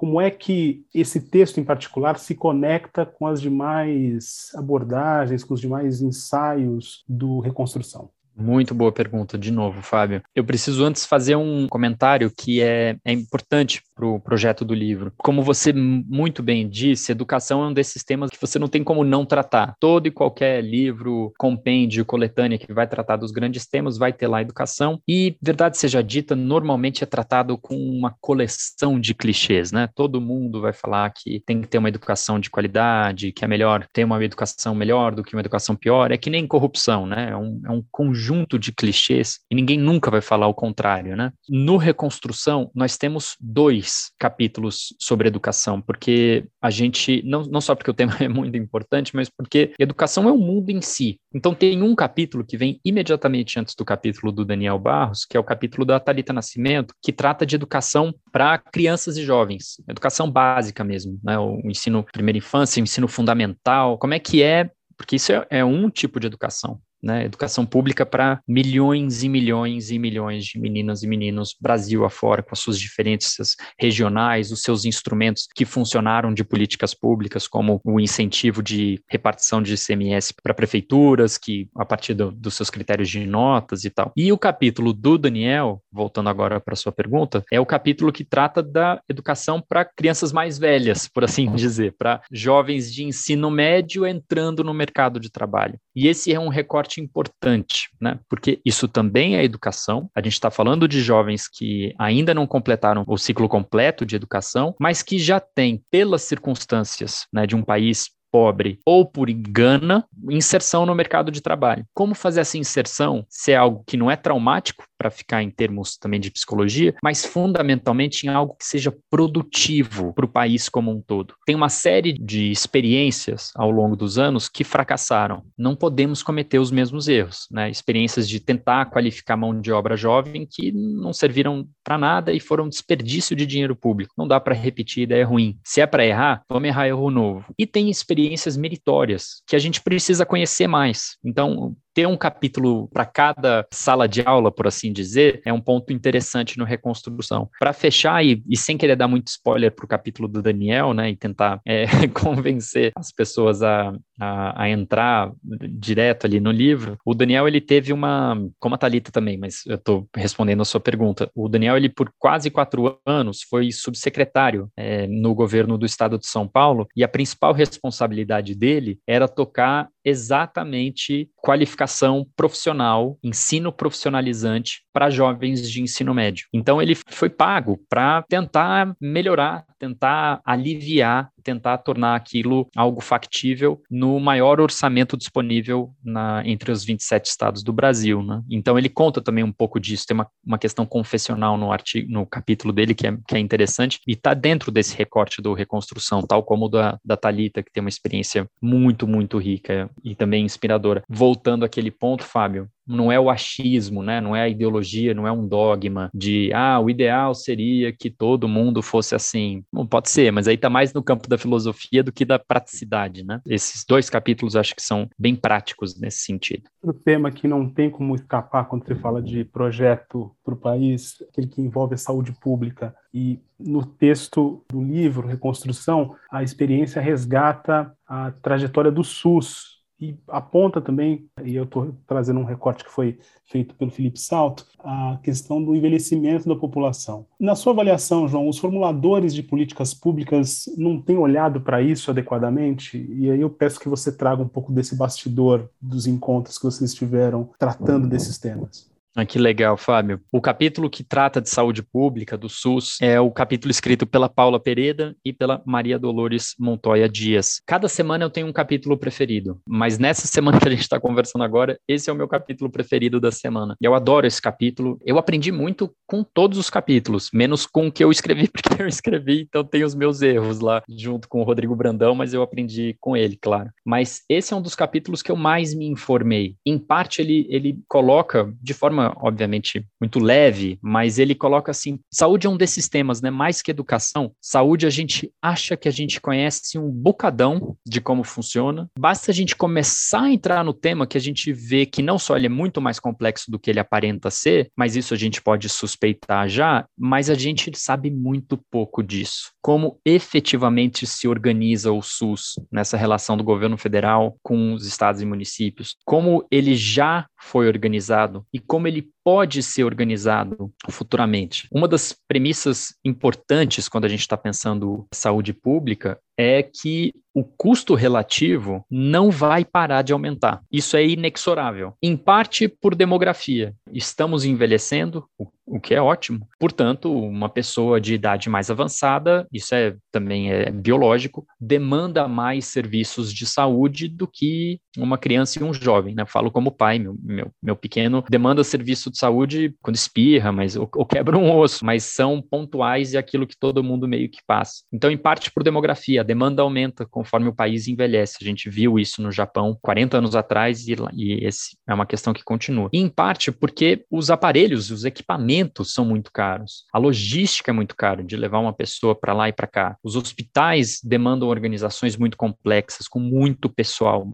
como 0.00 0.18
é 0.18 0.30
que 0.30 0.82
esse 0.94 1.20
texto 1.20 1.60
em 1.60 1.62
particular 1.62 2.18
se 2.18 2.34
conecta 2.34 3.04
com 3.04 3.26
as 3.26 3.38
demais 3.38 4.50
abordagens, 4.54 5.44
com 5.44 5.52
os 5.52 5.60
demais 5.60 6.00
ensaios 6.00 7.04
do 7.06 7.38
Reconstrução? 7.38 8.08
Muito 8.34 8.74
boa 8.74 8.90
pergunta, 8.90 9.36
de 9.36 9.50
novo, 9.50 9.82
Fábio. 9.82 10.22
Eu 10.34 10.42
preciso 10.42 10.82
antes 10.86 11.04
fazer 11.04 11.36
um 11.36 11.68
comentário 11.68 12.32
que 12.34 12.62
é, 12.62 12.96
é 13.04 13.12
importante 13.12 13.82
para 14.00 14.06
o 14.06 14.18
projeto 14.18 14.64
do 14.64 14.72
livro. 14.72 15.12
Como 15.18 15.42
você 15.42 15.74
muito 15.74 16.42
bem 16.42 16.66
disse, 16.66 17.12
educação 17.12 17.62
é 17.62 17.68
um 17.68 17.72
desses 17.72 18.02
temas 18.02 18.30
que 18.30 18.40
você 18.40 18.58
não 18.58 18.66
tem 18.66 18.82
como 18.82 19.04
não 19.04 19.26
tratar. 19.26 19.74
Todo 19.78 20.06
e 20.06 20.10
qualquer 20.10 20.64
livro, 20.64 21.32
compêndio, 21.38 22.04
coletânea 22.06 22.58
que 22.58 22.72
vai 22.72 22.86
tratar 22.86 23.16
dos 23.16 23.30
grandes 23.30 23.66
temas 23.66 23.98
vai 23.98 24.10
ter 24.10 24.26
lá 24.26 24.40
educação. 24.40 24.98
E, 25.06 25.36
verdade 25.42 25.76
seja 25.76 26.02
dita, 26.02 26.34
normalmente 26.34 27.04
é 27.04 27.06
tratado 27.06 27.58
com 27.58 27.76
uma 27.76 28.14
coleção 28.20 28.98
de 28.98 29.12
clichês, 29.12 29.70
né? 29.70 29.90
Todo 29.94 30.20
mundo 30.20 30.62
vai 30.62 30.72
falar 30.72 31.12
que 31.14 31.42
tem 31.44 31.60
que 31.60 31.68
ter 31.68 31.76
uma 31.76 31.88
educação 31.88 32.40
de 32.40 32.48
qualidade, 32.48 33.32
que 33.32 33.44
é 33.44 33.48
melhor 33.48 33.86
ter 33.92 34.04
uma 34.04 34.24
educação 34.24 34.74
melhor 34.74 35.14
do 35.14 35.22
que 35.22 35.34
uma 35.34 35.40
educação 35.40 35.76
pior. 35.76 36.10
É 36.10 36.16
que 36.16 36.30
nem 36.30 36.46
corrupção, 36.46 37.04
né? 37.04 37.30
É 37.30 37.36
um, 37.36 37.60
é 37.66 37.70
um 37.70 37.84
conjunto 37.90 38.58
de 38.58 38.72
clichês 38.72 39.40
e 39.50 39.54
ninguém 39.54 39.78
nunca 39.78 40.10
vai 40.10 40.22
falar 40.22 40.46
o 40.46 40.54
contrário, 40.54 41.14
né? 41.16 41.32
No 41.46 41.76
Reconstrução, 41.76 42.70
nós 42.74 42.96
temos 42.96 43.36
dois 43.38 43.89
capítulos 44.18 44.94
sobre 44.98 45.28
educação, 45.28 45.80
porque 45.80 46.44
a 46.60 46.70
gente, 46.70 47.22
não, 47.24 47.42
não 47.42 47.60
só 47.60 47.74
porque 47.74 47.90
o 47.90 47.94
tema 47.94 48.12
é 48.20 48.28
muito 48.28 48.56
importante, 48.56 49.14
mas 49.14 49.28
porque 49.28 49.72
educação 49.78 50.28
é 50.28 50.32
o 50.32 50.38
mundo 50.38 50.70
em 50.70 50.80
si. 50.80 51.18
Então 51.34 51.54
tem 51.54 51.82
um 51.82 51.94
capítulo 51.94 52.44
que 52.44 52.56
vem 52.56 52.80
imediatamente 52.84 53.58
antes 53.58 53.74
do 53.74 53.84
capítulo 53.84 54.32
do 54.32 54.44
Daniel 54.44 54.78
Barros, 54.78 55.24
que 55.24 55.36
é 55.36 55.40
o 55.40 55.44
capítulo 55.44 55.84
da 55.84 56.00
Talita 56.00 56.32
Nascimento, 56.32 56.94
que 57.02 57.12
trata 57.12 57.46
de 57.46 57.54
educação 57.54 58.14
para 58.32 58.58
crianças 58.58 59.16
e 59.16 59.22
jovens, 59.22 59.76
educação 59.88 60.30
básica 60.30 60.84
mesmo, 60.84 61.18
né? 61.22 61.38
O 61.38 61.60
ensino 61.64 62.04
primeira 62.12 62.38
infância, 62.38 62.80
o 62.80 62.84
ensino 62.84 63.08
fundamental, 63.08 63.98
como 63.98 64.14
é 64.14 64.18
que 64.18 64.42
é 64.42 64.70
porque 65.00 65.16
isso 65.16 65.32
é, 65.32 65.46
é, 65.48 65.64
um 65.64 65.88
tipo 65.88 66.20
de 66.20 66.26
educação 66.26 66.78
né, 67.02 67.24
educação 67.24 67.64
pública 67.64 68.04
para 68.04 68.40
milhões 68.46 69.22
e 69.22 69.28
milhões 69.28 69.90
e 69.90 69.98
milhões 69.98 70.44
de 70.44 70.58
meninas 70.58 71.02
e 71.02 71.06
meninos 71.06 71.56
Brasil 71.60 72.04
afora, 72.04 72.42
com 72.42 72.50
as 72.52 72.58
suas 72.58 72.78
diferenças 72.78 73.56
regionais, 73.78 74.50
os 74.50 74.62
seus 74.62 74.84
instrumentos 74.84 75.48
que 75.54 75.64
funcionaram 75.64 76.32
de 76.32 76.44
políticas 76.44 76.94
públicas, 76.94 77.46
como 77.46 77.80
o 77.84 78.00
incentivo 78.00 78.62
de 78.62 79.02
repartição 79.08 79.62
de 79.62 79.74
ICMS 79.74 80.34
para 80.42 80.54
prefeituras, 80.54 81.38
que 81.38 81.68
a 81.76 81.84
partir 81.84 82.14
do, 82.14 82.30
dos 82.30 82.54
seus 82.54 82.70
critérios 82.70 83.08
de 83.08 83.26
notas 83.26 83.84
e 83.84 83.90
tal. 83.90 84.12
E 84.16 84.32
o 84.32 84.38
capítulo 84.38 84.92
do 84.92 85.16
Daniel, 85.16 85.82
voltando 85.92 86.28
agora 86.28 86.60
para 86.60 86.76
sua 86.76 86.92
pergunta, 86.92 87.44
é 87.52 87.60
o 87.60 87.66
capítulo 87.66 88.12
que 88.12 88.24
trata 88.24 88.62
da 88.62 89.00
educação 89.08 89.60
para 89.60 89.84
crianças 89.84 90.32
mais 90.32 90.58
velhas, 90.58 91.08
por 91.08 91.24
assim 91.24 91.50
dizer, 91.54 91.94
para 91.98 92.20
jovens 92.32 92.92
de 92.92 93.04
ensino 93.04 93.50
médio 93.50 94.06
entrando 94.06 94.64
no 94.64 94.74
mercado 94.74 95.20
de 95.20 95.30
trabalho. 95.30 95.78
E 95.94 96.08
esse 96.08 96.32
é 96.32 96.40
um 96.40 96.48
recorte 96.48 96.89
importante, 96.98 97.90
né? 98.00 98.18
Porque 98.26 98.58
isso 98.64 98.88
também 98.88 99.36
é 99.36 99.44
educação. 99.44 100.10
A 100.14 100.22
gente 100.22 100.32
está 100.32 100.50
falando 100.50 100.88
de 100.88 101.02
jovens 101.02 101.46
que 101.46 101.94
ainda 101.98 102.32
não 102.32 102.46
completaram 102.46 103.04
o 103.06 103.18
ciclo 103.18 103.48
completo 103.48 104.06
de 104.06 104.16
educação, 104.16 104.74
mas 104.80 105.02
que 105.02 105.18
já 105.18 105.38
têm, 105.38 105.84
pelas 105.90 106.22
circunstâncias 106.22 107.26
né, 107.30 107.46
de 107.46 107.54
um 107.54 107.62
país 107.62 108.10
pobre 108.30 108.78
ou 108.86 109.04
por 109.04 109.28
engana, 109.28 110.06
inserção 110.30 110.86
no 110.86 110.94
mercado 110.94 111.30
de 111.30 111.40
trabalho. 111.40 111.84
Como 111.92 112.14
fazer 112.14 112.40
essa 112.40 112.56
inserção 112.56 113.26
se 113.28 113.52
é 113.52 113.56
algo 113.56 113.84
que 113.86 113.96
não 113.96 114.10
é 114.10 114.16
traumático, 114.16 114.84
para 115.00 115.10
ficar 115.10 115.42
em 115.42 115.48
termos 115.48 115.96
também 115.96 116.20
de 116.20 116.30
psicologia, 116.30 116.94
mas 117.02 117.24
fundamentalmente 117.24 118.26
em 118.26 118.28
algo 118.28 118.54
que 118.54 118.66
seja 118.66 118.94
produtivo 119.08 120.12
para 120.12 120.26
o 120.26 120.28
país 120.28 120.68
como 120.68 120.90
um 120.90 121.00
todo. 121.00 121.32
Tem 121.46 121.56
uma 121.56 121.70
série 121.70 122.12
de 122.12 122.50
experiências 122.50 123.50
ao 123.56 123.70
longo 123.70 123.96
dos 123.96 124.18
anos 124.18 124.46
que 124.46 124.62
fracassaram. 124.62 125.42
Não 125.56 125.74
podemos 125.74 126.22
cometer 126.22 126.58
os 126.58 126.70
mesmos 126.70 127.08
erros, 127.08 127.46
né? 127.50 127.70
Experiências 127.70 128.28
de 128.28 128.40
tentar 128.40 128.90
qualificar 128.90 129.38
mão 129.38 129.58
de 129.58 129.72
obra 129.72 129.96
jovem 129.96 130.46
que 130.46 130.70
não 130.70 131.14
serviram 131.14 131.66
para 131.82 131.96
nada 131.96 132.30
e 132.30 132.38
foram 132.38 132.68
desperdício 132.68 133.34
de 133.34 133.46
dinheiro 133.46 133.74
público. 133.74 134.12
Não 134.18 134.28
dá 134.28 134.38
para 134.38 134.54
repetir 134.54 135.04
ideia 135.04 135.24
ruim. 135.24 135.58
Se 135.64 135.80
é 135.80 135.86
para 135.86 136.04
errar, 136.04 136.42
vamos 136.46 136.68
errar 136.68 136.88
erro 136.88 137.10
novo. 137.10 137.46
E 137.58 137.66
tem 137.66 137.88
experiências 137.88 138.54
meritórias 138.54 139.42
que 139.46 139.56
a 139.56 139.58
gente 139.58 139.80
precisa 139.80 140.26
conhecer 140.26 140.66
mais. 140.66 141.16
Então, 141.24 141.74
ter 141.94 142.06
um 142.06 142.16
capítulo 142.16 142.88
para 142.88 143.04
cada 143.04 143.66
sala 143.72 144.08
de 144.08 144.22
aula, 144.24 144.50
por 144.50 144.66
assim 144.66 144.92
dizer, 144.92 145.40
é 145.44 145.52
um 145.52 145.60
ponto 145.60 145.92
interessante 145.92 146.58
no 146.58 146.64
Reconstrução. 146.64 147.48
Para 147.58 147.72
fechar, 147.72 148.24
e, 148.24 148.42
e, 148.48 148.56
sem 148.56 148.76
querer 148.76 148.96
dar 148.96 149.08
muito 149.08 149.28
spoiler 149.28 149.72
para 149.72 149.84
o 149.84 149.88
capítulo 149.88 150.28
do 150.28 150.42
Daniel, 150.42 150.94
né, 150.94 151.10
e 151.10 151.16
tentar 151.16 151.60
é, 151.66 151.84
convencer 152.14 152.92
as 152.94 153.12
pessoas 153.12 153.62
a, 153.62 153.92
a, 154.20 154.62
a, 154.62 154.70
entrar 154.70 155.32
direto 155.70 156.26
ali 156.26 156.40
no 156.40 156.50
livro, 156.50 156.96
o 157.04 157.14
Daniel, 157.14 157.48
ele 157.48 157.60
teve 157.60 157.92
uma, 157.92 158.36
como 158.58 158.74
a 158.74 158.78
Thalita 158.78 159.10
também, 159.10 159.36
mas 159.36 159.64
eu 159.66 159.76
estou 159.76 160.08
respondendo 160.14 160.62
a 160.62 160.64
sua 160.64 160.80
pergunta, 160.80 161.30
o 161.34 161.48
Daniel, 161.48 161.76
ele 161.76 161.88
por 161.88 162.12
quase 162.18 162.50
quatro 162.50 162.98
anos 163.04 163.42
foi 163.42 163.72
subsecretário 163.72 164.70
é, 164.76 165.06
no 165.06 165.34
governo 165.34 165.76
do 165.76 165.86
estado 165.86 166.18
de 166.18 166.26
São 166.26 166.46
Paulo, 166.46 166.86
e 166.96 167.02
a 167.02 167.08
principal 167.08 167.52
responsabilidade 167.52 168.54
dele 168.54 168.98
era 169.06 169.26
tocar 169.26 169.88
exatamente 170.04 171.30
qualificação 171.36 172.26
profissional, 172.36 173.18
ensino 173.22 173.72
profissionalizante 173.72 174.82
para 174.92 175.10
jovens 175.10 175.70
de 175.70 175.82
ensino 175.82 176.14
médio. 176.14 176.46
Então 176.52 176.80
ele 176.80 176.94
foi 176.94 177.28
pago 177.28 177.80
para 177.88 178.22
tentar 178.28 178.94
melhorar, 179.00 179.64
tentar 179.78 180.40
aliviar, 180.44 181.30
tentar 181.40 181.78
tornar 181.78 182.14
aquilo 182.14 182.68
algo 182.76 183.00
factível 183.00 183.80
no 183.90 184.18
maior 184.20 184.60
orçamento 184.60 185.16
disponível 185.16 185.92
na, 186.04 186.42
entre 186.46 186.70
os 186.70 186.84
27 186.84 187.26
estados 187.26 187.62
do 187.62 187.72
Brasil. 187.72 188.22
Né? 188.22 188.42
Então 188.50 188.78
ele 188.78 188.88
conta 188.88 189.20
também 189.20 189.44
um 189.44 189.52
pouco 189.52 189.80
disso, 189.80 190.06
tem 190.06 190.14
uma, 190.14 190.28
uma 190.44 190.58
questão 190.58 190.86
confessional 190.86 191.56
no, 191.56 191.72
artigo, 191.72 192.10
no 192.10 192.26
capítulo 192.26 192.72
dele 192.72 192.94
que 192.94 193.06
é, 193.06 193.16
que 193.26 193.34
é 193.34 193.38
interessante 193.38 194.00
e 194.06 194.12
está 194.12 194.34
dentro 194.34 194.70
desse 194.70 194.96
recorte 194.96 195.40
do 195.42 195.54
Reconstrução, 195.54 196.22
tal 196.22 196.42
como 196.42 196.66
o 196.66 196.68
da, 196.68 196.98
da 197.04 197.16
Talita, 197.16 197.62
que 197.62 197.72
tem 197.72 197.80
uma 197.80 197.88
experiência 197.88 198.46
muito, 198.60 199.06
muito 199.06 199.38
rica 199.38 199.90
e 200.04 200.14
também 200.14 200.44
inspiradora. 200.44 201.02
Voltando 201.08 201.64
àquele 201.64 201.90
ponto, 201.90 202.24
Fábio, 202.24 202.68
não 202.90 203.10
é 203.10 203.18
o 203.18 203.30
achismo, 203.30 204.02
né? 204.02 204.20
não 204.20 204.34
é 204.34 204.42
a 204.42 204.48
ideologia, 204.48 205.14
não 205.14 205.26
é 205.26 205.32
um 205.32 205.46
dogma 205.46 206.10
de, 206.12 206.52
ah, 206.52 206.80
o 206.80 206.90
ideal 206.90 207.34
seria 207.34 207.92
que 207.92 208.10
todo 208.10 208.48
mundo 208.48 208.82
fosse 208.82 209.14
assim. 209.14 209.62
Não 209.72 209.86
pode 209.86 210.10
ser, 210.10 210.32
mas 210.32 210.48
aí 210.48 210.56
está 210.56 210.68
mais 210.68 210.92
no 210.92 211.02
campo 211.02 211.28
da 211.28 211.38
filosofia 211.38 212.02
do 212.02 212.12
que 212.12 212.24
da 212.24 212.38
praticidade. 212.38 213.24
Né? 213.24 213.40
Esses 213.46 213.84
dois 213.84 214.10
capítulos 214.10 214.56
acho 214.56 214.74
que 214.74 214.82
são 214.82 215.08
bem 215.18 215.36
práticos 215.36 215.98
nesse 215.98 216.18
sentido. 216.18 216.64
O 216.82 216.92
tema 216.92 217.30
que 217.30 217.46
não 217.46 217.68
tem 217.68 217.88
como 217.88 218.14
escapar 218.14 218.64
quando 218.64 218.84
você 218.84 218.94
fala 218.94 219.22
de 219.22 219.44
projeto 219.44 220.32
para 220.44 220.54
o 220.54 220.56
país, 220.56 221.22
aquele 221.30 221.46
que 221.46 221.62
envolve 221.62 221.94
a 221.94 221.98
saúde 221.98 222.32
pública. 222.32 222.94
E 223.12 223.38
no 223.58 223.84
texto 223.84 224.64
do 224.68 224.82
livro, 224.82 225.28
Reconstrução, 225.28 226.16
a 226.30 226.42
experiência 226.42 227.00
resgata 227.00 227.92
a 228.06 228.32
trajetória 228.42 228.90
do 228.90 229.04
SUS 229.04 229.69
e 230.00 230.16
aponta 230.28 230.80
também, 230.80 231.26
e 231.44 231.54
eu 231.54 231.64
estou 231.64 231.94
trazendo 232.06 232.40
um 232.40 232.44
recorte 232.44 232.84
que 232.84 232.90
foi 232.90 233.18
feito 233.44 233.74
pelo 233.74 233.90
Felipe 233.90 234.18
Salto, 234.18 234.66
a 234.78 235.18
questão 235.22 235.62
do 235.62 235.74
envelhecimento 235.74 236.48
da 236.48 236.56
população. 236.56 237.26
Na 237.38 237.54
sua 237.54 237.72
avaliação, 237.72 238.26
João, 238.26 238.48
os 238.48 238.58
formuladores 238.58 239.34
de 239.34 239.42
políticas 239.42 239.92
públicas 239.92 240.64
não 240.76 241.00
têm 241.00 241.18
olhado 241.18 241.60
para 241.60 241.82
isso 241.82 242.10
adequadamente? 242.10 243.06
E 243.10 243.30
aí 243.30 243.40
eu 243.40 243.50
peço 243.50 243.78
que 243.78 243.88
você 243.88 244.10
traga 244.10 244.42
um 244.42 244.48
pouco 244.48 244.72
desse 244.72 244.96
bastidor 244.96 245.68
dos 245.80 246.06
encontros 246.06 246.56
que 246.56 246.64
vocês 246.64 246.94
tiveram 246.94 247.50
tratando 247.58 248.08
desses 248.08 248.38
temas. 248.38 248.89
Ah, 249.16 249.24
que 249.24 249.38
legal, 249.38 249.76
Fábio. 249.76 250.20
O 250.30 250.40
capítulo 250.40 250.88
que 250.88 251.02
trata 251.02 251.40
de 251.40 251.50
saúde 251.50 251.82
pública 251.82 252.38
do 252.38 252.48
SUS 252.48 252.96
é 253.02 253.20
o 253.20 253.30
capítulo 253.30 253.70
escrito 253.70 254.06
pela 254.06 254.28
Paula 254.28 254.60
Pereda 254.60 255.16
e 255.24 255.32
pela 255.32 255.60
Maria 255.66 255.98
Dolores 255.98 256.54
Montoya 256.58 257.08
Dias. 257.08 257.60
Cada 257.66 257.88
semana 257.88 258.24
eu 258.24 258.30
tenho 258.30 258.46
um 258.46 258.52
capítulo 258.52 258.96
preferido, 258.96 259.60
mas 259.66 259.98
nessa 259.98 260.28
semana 260.28 260.60
que 260.60 260.68
a 260.68 260.70
gente 260.70 260.82
está 260.82 261.00
conversando 261.00 261.42
agora, 261.42 261.76
esse 261.88 262.08
é 262.08 262.12
o 262.12 262.16
meu 262.16 262.28
capítulo 262.28 262.70
preferido 262.70 263.18
da 263.18 263.32
semana. 263.32 263.74
Eu 263.80 263.94
adoro 263.94 264.28
esse 264.28 264.40
capítulo. 264.40 264.96
Eu 265.04 265.18
aprendi 265.18 265.50
muito 265.50 265.92
com 266.06 266.22
todos 266.22 266.56
os 266.56 266.70
capítulos, 266.70 267.30
menos 267.34 267.66
com 267.66 267.88
o 267.88 267.92
que 267.92 268.04
eu 268.04 268.12
escrevi, 268.12 268.46
porque 268.48 268.80
eu 268.80 268.86
escrevi, 268.86 269.40
então 269.40 269.64
tem 269.64 269.82
os 269.82 269.94
meus 269.94 270.22
erros 270.22 270.60
lá, 270.60 270.84
junto 270.88 271.28
com 271.28 271.40
o 271.40 271.44
Rodrigo 271.44 271.74
Brandão, 271.74 272.14
mas 272.14 272.32
eu 272.32 272.42
aprendi 272.42 272.96
com 273.00 273.16
ele, 273.16 273.36
claro. 273.36 273.70
Mas 273.84 274.22
esse 274.28 274.54
é 274.54 274.56
um 274.56 274.62
dos 274.62 274.76
capítulos 274.76 275.20
que 275.20 275.32
eu 275.32 275.36
mais 275.36 275.74
me 275.74 275.88
informei. 275.88 276.54
Em 276.64 276.78
parte, 276.78 277.20
ele, 277.20 277.46
ele 277.50 277.80
coloca 277.88 278.54
de 278.62 278.72
forma 278.72 278.99
forma, 279.00 279.14
obviamente, 279.16 279.86
muito 280.00 280.18
leve, 280.18 280.78
mas 280.82 281.18
ele 281.18 281.34
coloca 281.34 281.70
assim: 281.70 281.98
saúde 282.12 282.46
é 282.46 282.50
um 282.50 282.56
desses 282.56 282.88
temas, 282.88 283.22
né? 283.22 283.30
Mais 283.30 283.62
que 283.62 283.70
educação, 283.70 284.32
saúde 284.40 284.86
a 284.86 284.90
gente 284.90 285.32
acha 285.40 285.76
que 285.76 285.88
a 285.88 285.92
gente 285.92 286.20
conhece 286.20 286.78
um 286.78 286.90
bocadão 286.90 287.76
de 287.86 288.00
como 288.00 288.22
funciona. 288.22 288.88
Basta 288.98 289.30
a 289.30 289.34
gente 289.34 289.56
começar 289.56 290.22
a 290.22 290.32
entrar 290.32 290.64
no 290.64 290.74
tema 290.74 291.06
que 291.06 291.16
a 291.16 291.20
gente 291.20 291.52
vê 291.52 291.86
que 291.86 292.02
não 292.02 292.18
só 292.18 292.36
ele 292.36 292.46
é 292.46 292.50
muito 292.50 292.80
mais 292.80 293.00
complexo 293.00 293.50
do 293.50 293.58
que 293.58 293.70
ele 293.70 293.80
aparenta 293.80 294.30
ser, 294.30 294.70
mas 294.76 294.96
isso 294.96 295.14
a 295.14 295.16
gente 295.16 295.40
pode 295.40 295.68
suspeitar 295.68 296.48
já, 296.48 296.84
mas 296.98 297.30
a 297.30 297.34
gente 297.34 297.70
sabe 297.78 298.10
muito 298.10 298.58
pouco 298.70 299.02
disso. 299.02 299.52
Como 299.62 300.00
efetivamente 300.04 301.06
se 301.06 301.28
organiza 301.28 301.92
o 301.92 302.02
SUS 302.02 302.54
nessa 302.70 302.96
relação 302.96 303.36
do 303.36 303.44
governo 303.44 303.76
federal 303.76 304.36
com 304.42 304.72
os 304.72 304.86
estados 304.86 305.20
e 305.20 305.26
municípios, 305.26 305.96
como 306.04 306.46
ele 306.50 306.74
já 306.74 307.26
foi 307.38 307.66
organizado 307.66 308.44
e 308.52 308.58
como 308.58 308.86
ele 308.86 309.08
pode 309.24 309.62
ser 309.62 309.84
organizado 309.84 310.72
futuramente. 310.90 311.68
Uma 311.72 311.86
das 311.86 312.16
premissas 312.26 312.94
importantes 313.04 313.88
quando 313.88 314.04
a 314.04 314.08
gente 314.08 314.20
está 314.20 314.36
pensando 314.36 315.06
saúde 315.12 315.52
pública 315.52 316.18
é 316.40 316.62
que 316.62 317.12
o 317.34 317.44
custo 317.44 317.94
relativo 317.94 318.84
não 318.90 319.30
vai 319.30 319.64
parar 319.64 320.02
de 320.02 320.12
aumentar. 320.12 320.62
Isso 320.70 320.96
é 320.96 321.06
inexorável. 321.06 321.94
Em 322.02 322.16
parte 322.16 322.66
por 322.66 322.94
demografia. 322.94 323.74
Estamos 323.92 324.44
envelhecendo, 324.44 325.24
o 325.66 325.78
que 325.78 325.94
é 325.94 326.02
ótimo. 326.02 326.48
Portanto, 326.58 327.12
uma 327.12 327.48
pessoa 327.48 328.00
de 328.00 328.14
idade 328.14 328.50
mais 328.50 328.70
avançada, 328.70 329.46
isso 329.52 329.74
é 329.74 329.94
também 330.10 330.50
é 330.50 330.70
biológico, 330.70 331.46
demanda 331.60 332.26
mais 332.26 332.64
serviços 332.64 333.32
de 333.32 333.46
saúde 333.46 334.08
do 334.08 334.26
que 334.26 334.80
uma 334.96 335.18
criança 335.18 335.58
e 335.58 335.62
um 335.62 335.72
jovem, 335.72 336.14
né? 336.14 336.24
Falo 336.26 336.50
como 336.50 336.70
pai, 336.70 336.98
meu, 336.98 337.16
meu, 337.22 337.52
meu 337.62 337.76
pequeno 337.76 338.24
demanda 338.28 338.64
serviço 338.64 339.10
de 339.10 339.18
saúde 339.18 339.74
quando 339.82 339.96
espirra, 339.96 340.50
mas 340.52 340.76
ou, 340.76 340.88
ou 340.94 341.06
quebra 341.06 341.36
um 341.36 341.56
osso, 341.56 341.84
mas 341.84 342.04
são 342.04 342.42
pontuais 342.42 343.12
e 343.12 343.18
aquilo 343.18 343.46
que 343.46 343.56
todo 343.58 343.84
mundo 343.84 344.08
meio 344.08 344.28
que 344.28 344.40
passa. 344.46 344.82
Então, 344.92 345.10
em 345.10 345.16
parte 345.16 345.50
por 345.50 345.62
demografia, 345.62 346.20
a 346.20 346.24
demanda 346.24 346.62
aumenta 346.62 347.06
conforme 347.06 347.48
o 347.48 347.54
país 347.54 347.88
envelhece. 347.88 348.38
A 348.40 348.44
gente 348.44 348.68
viu 348.68 348.98
isso 348.98 349.22
no 349.22 349.30
Japão 349.30 349.78
40 349.82 350.18
anos 350.18 350.36
atrás 350.36 350.86
e, 350.86 350.96
e 351.14 351.44
esse 351.46 351.76
é 351.88 351.94
uma 351.94 352.06
questão 352.06 352.32
que 352.32 352.42
continua. 352.42 352.88
E 352.92 352.98
em 352.98 353.08
parte 353.08 353.52
porque 353.52 354.04
os 354.10 354.30
aparelhos, 354.30 354.90
os 354.90 355.04
equipamentos 355.04 355.92
são 355.92 356.04
muito 356.04 356.32
caros. 356.32 356.84
A 356.92 356.98
logística 356.98 357.70
é 357.70 357.74
muito 357.74 357.94
cara 357.96 358.22
de 358.22 358.36
levar 358.36 358.58
uma 358.58 358.72
pessoa 358.72 359.14
para 359.14 359.32
lá 359.32 359.48
e 359.48 359.52
para 359.52 359.66
cá. 359.66 359.96
Os 360.02 360.16
hospitais 360.16 361.00
demandam 361.02 361.48
organizações 361.48 362.16
muito 362.16 362.36
complexas, 362.36 363.06
com 363.06 363.20
muito 363.20 363.68
pessoal, 363.68 364.28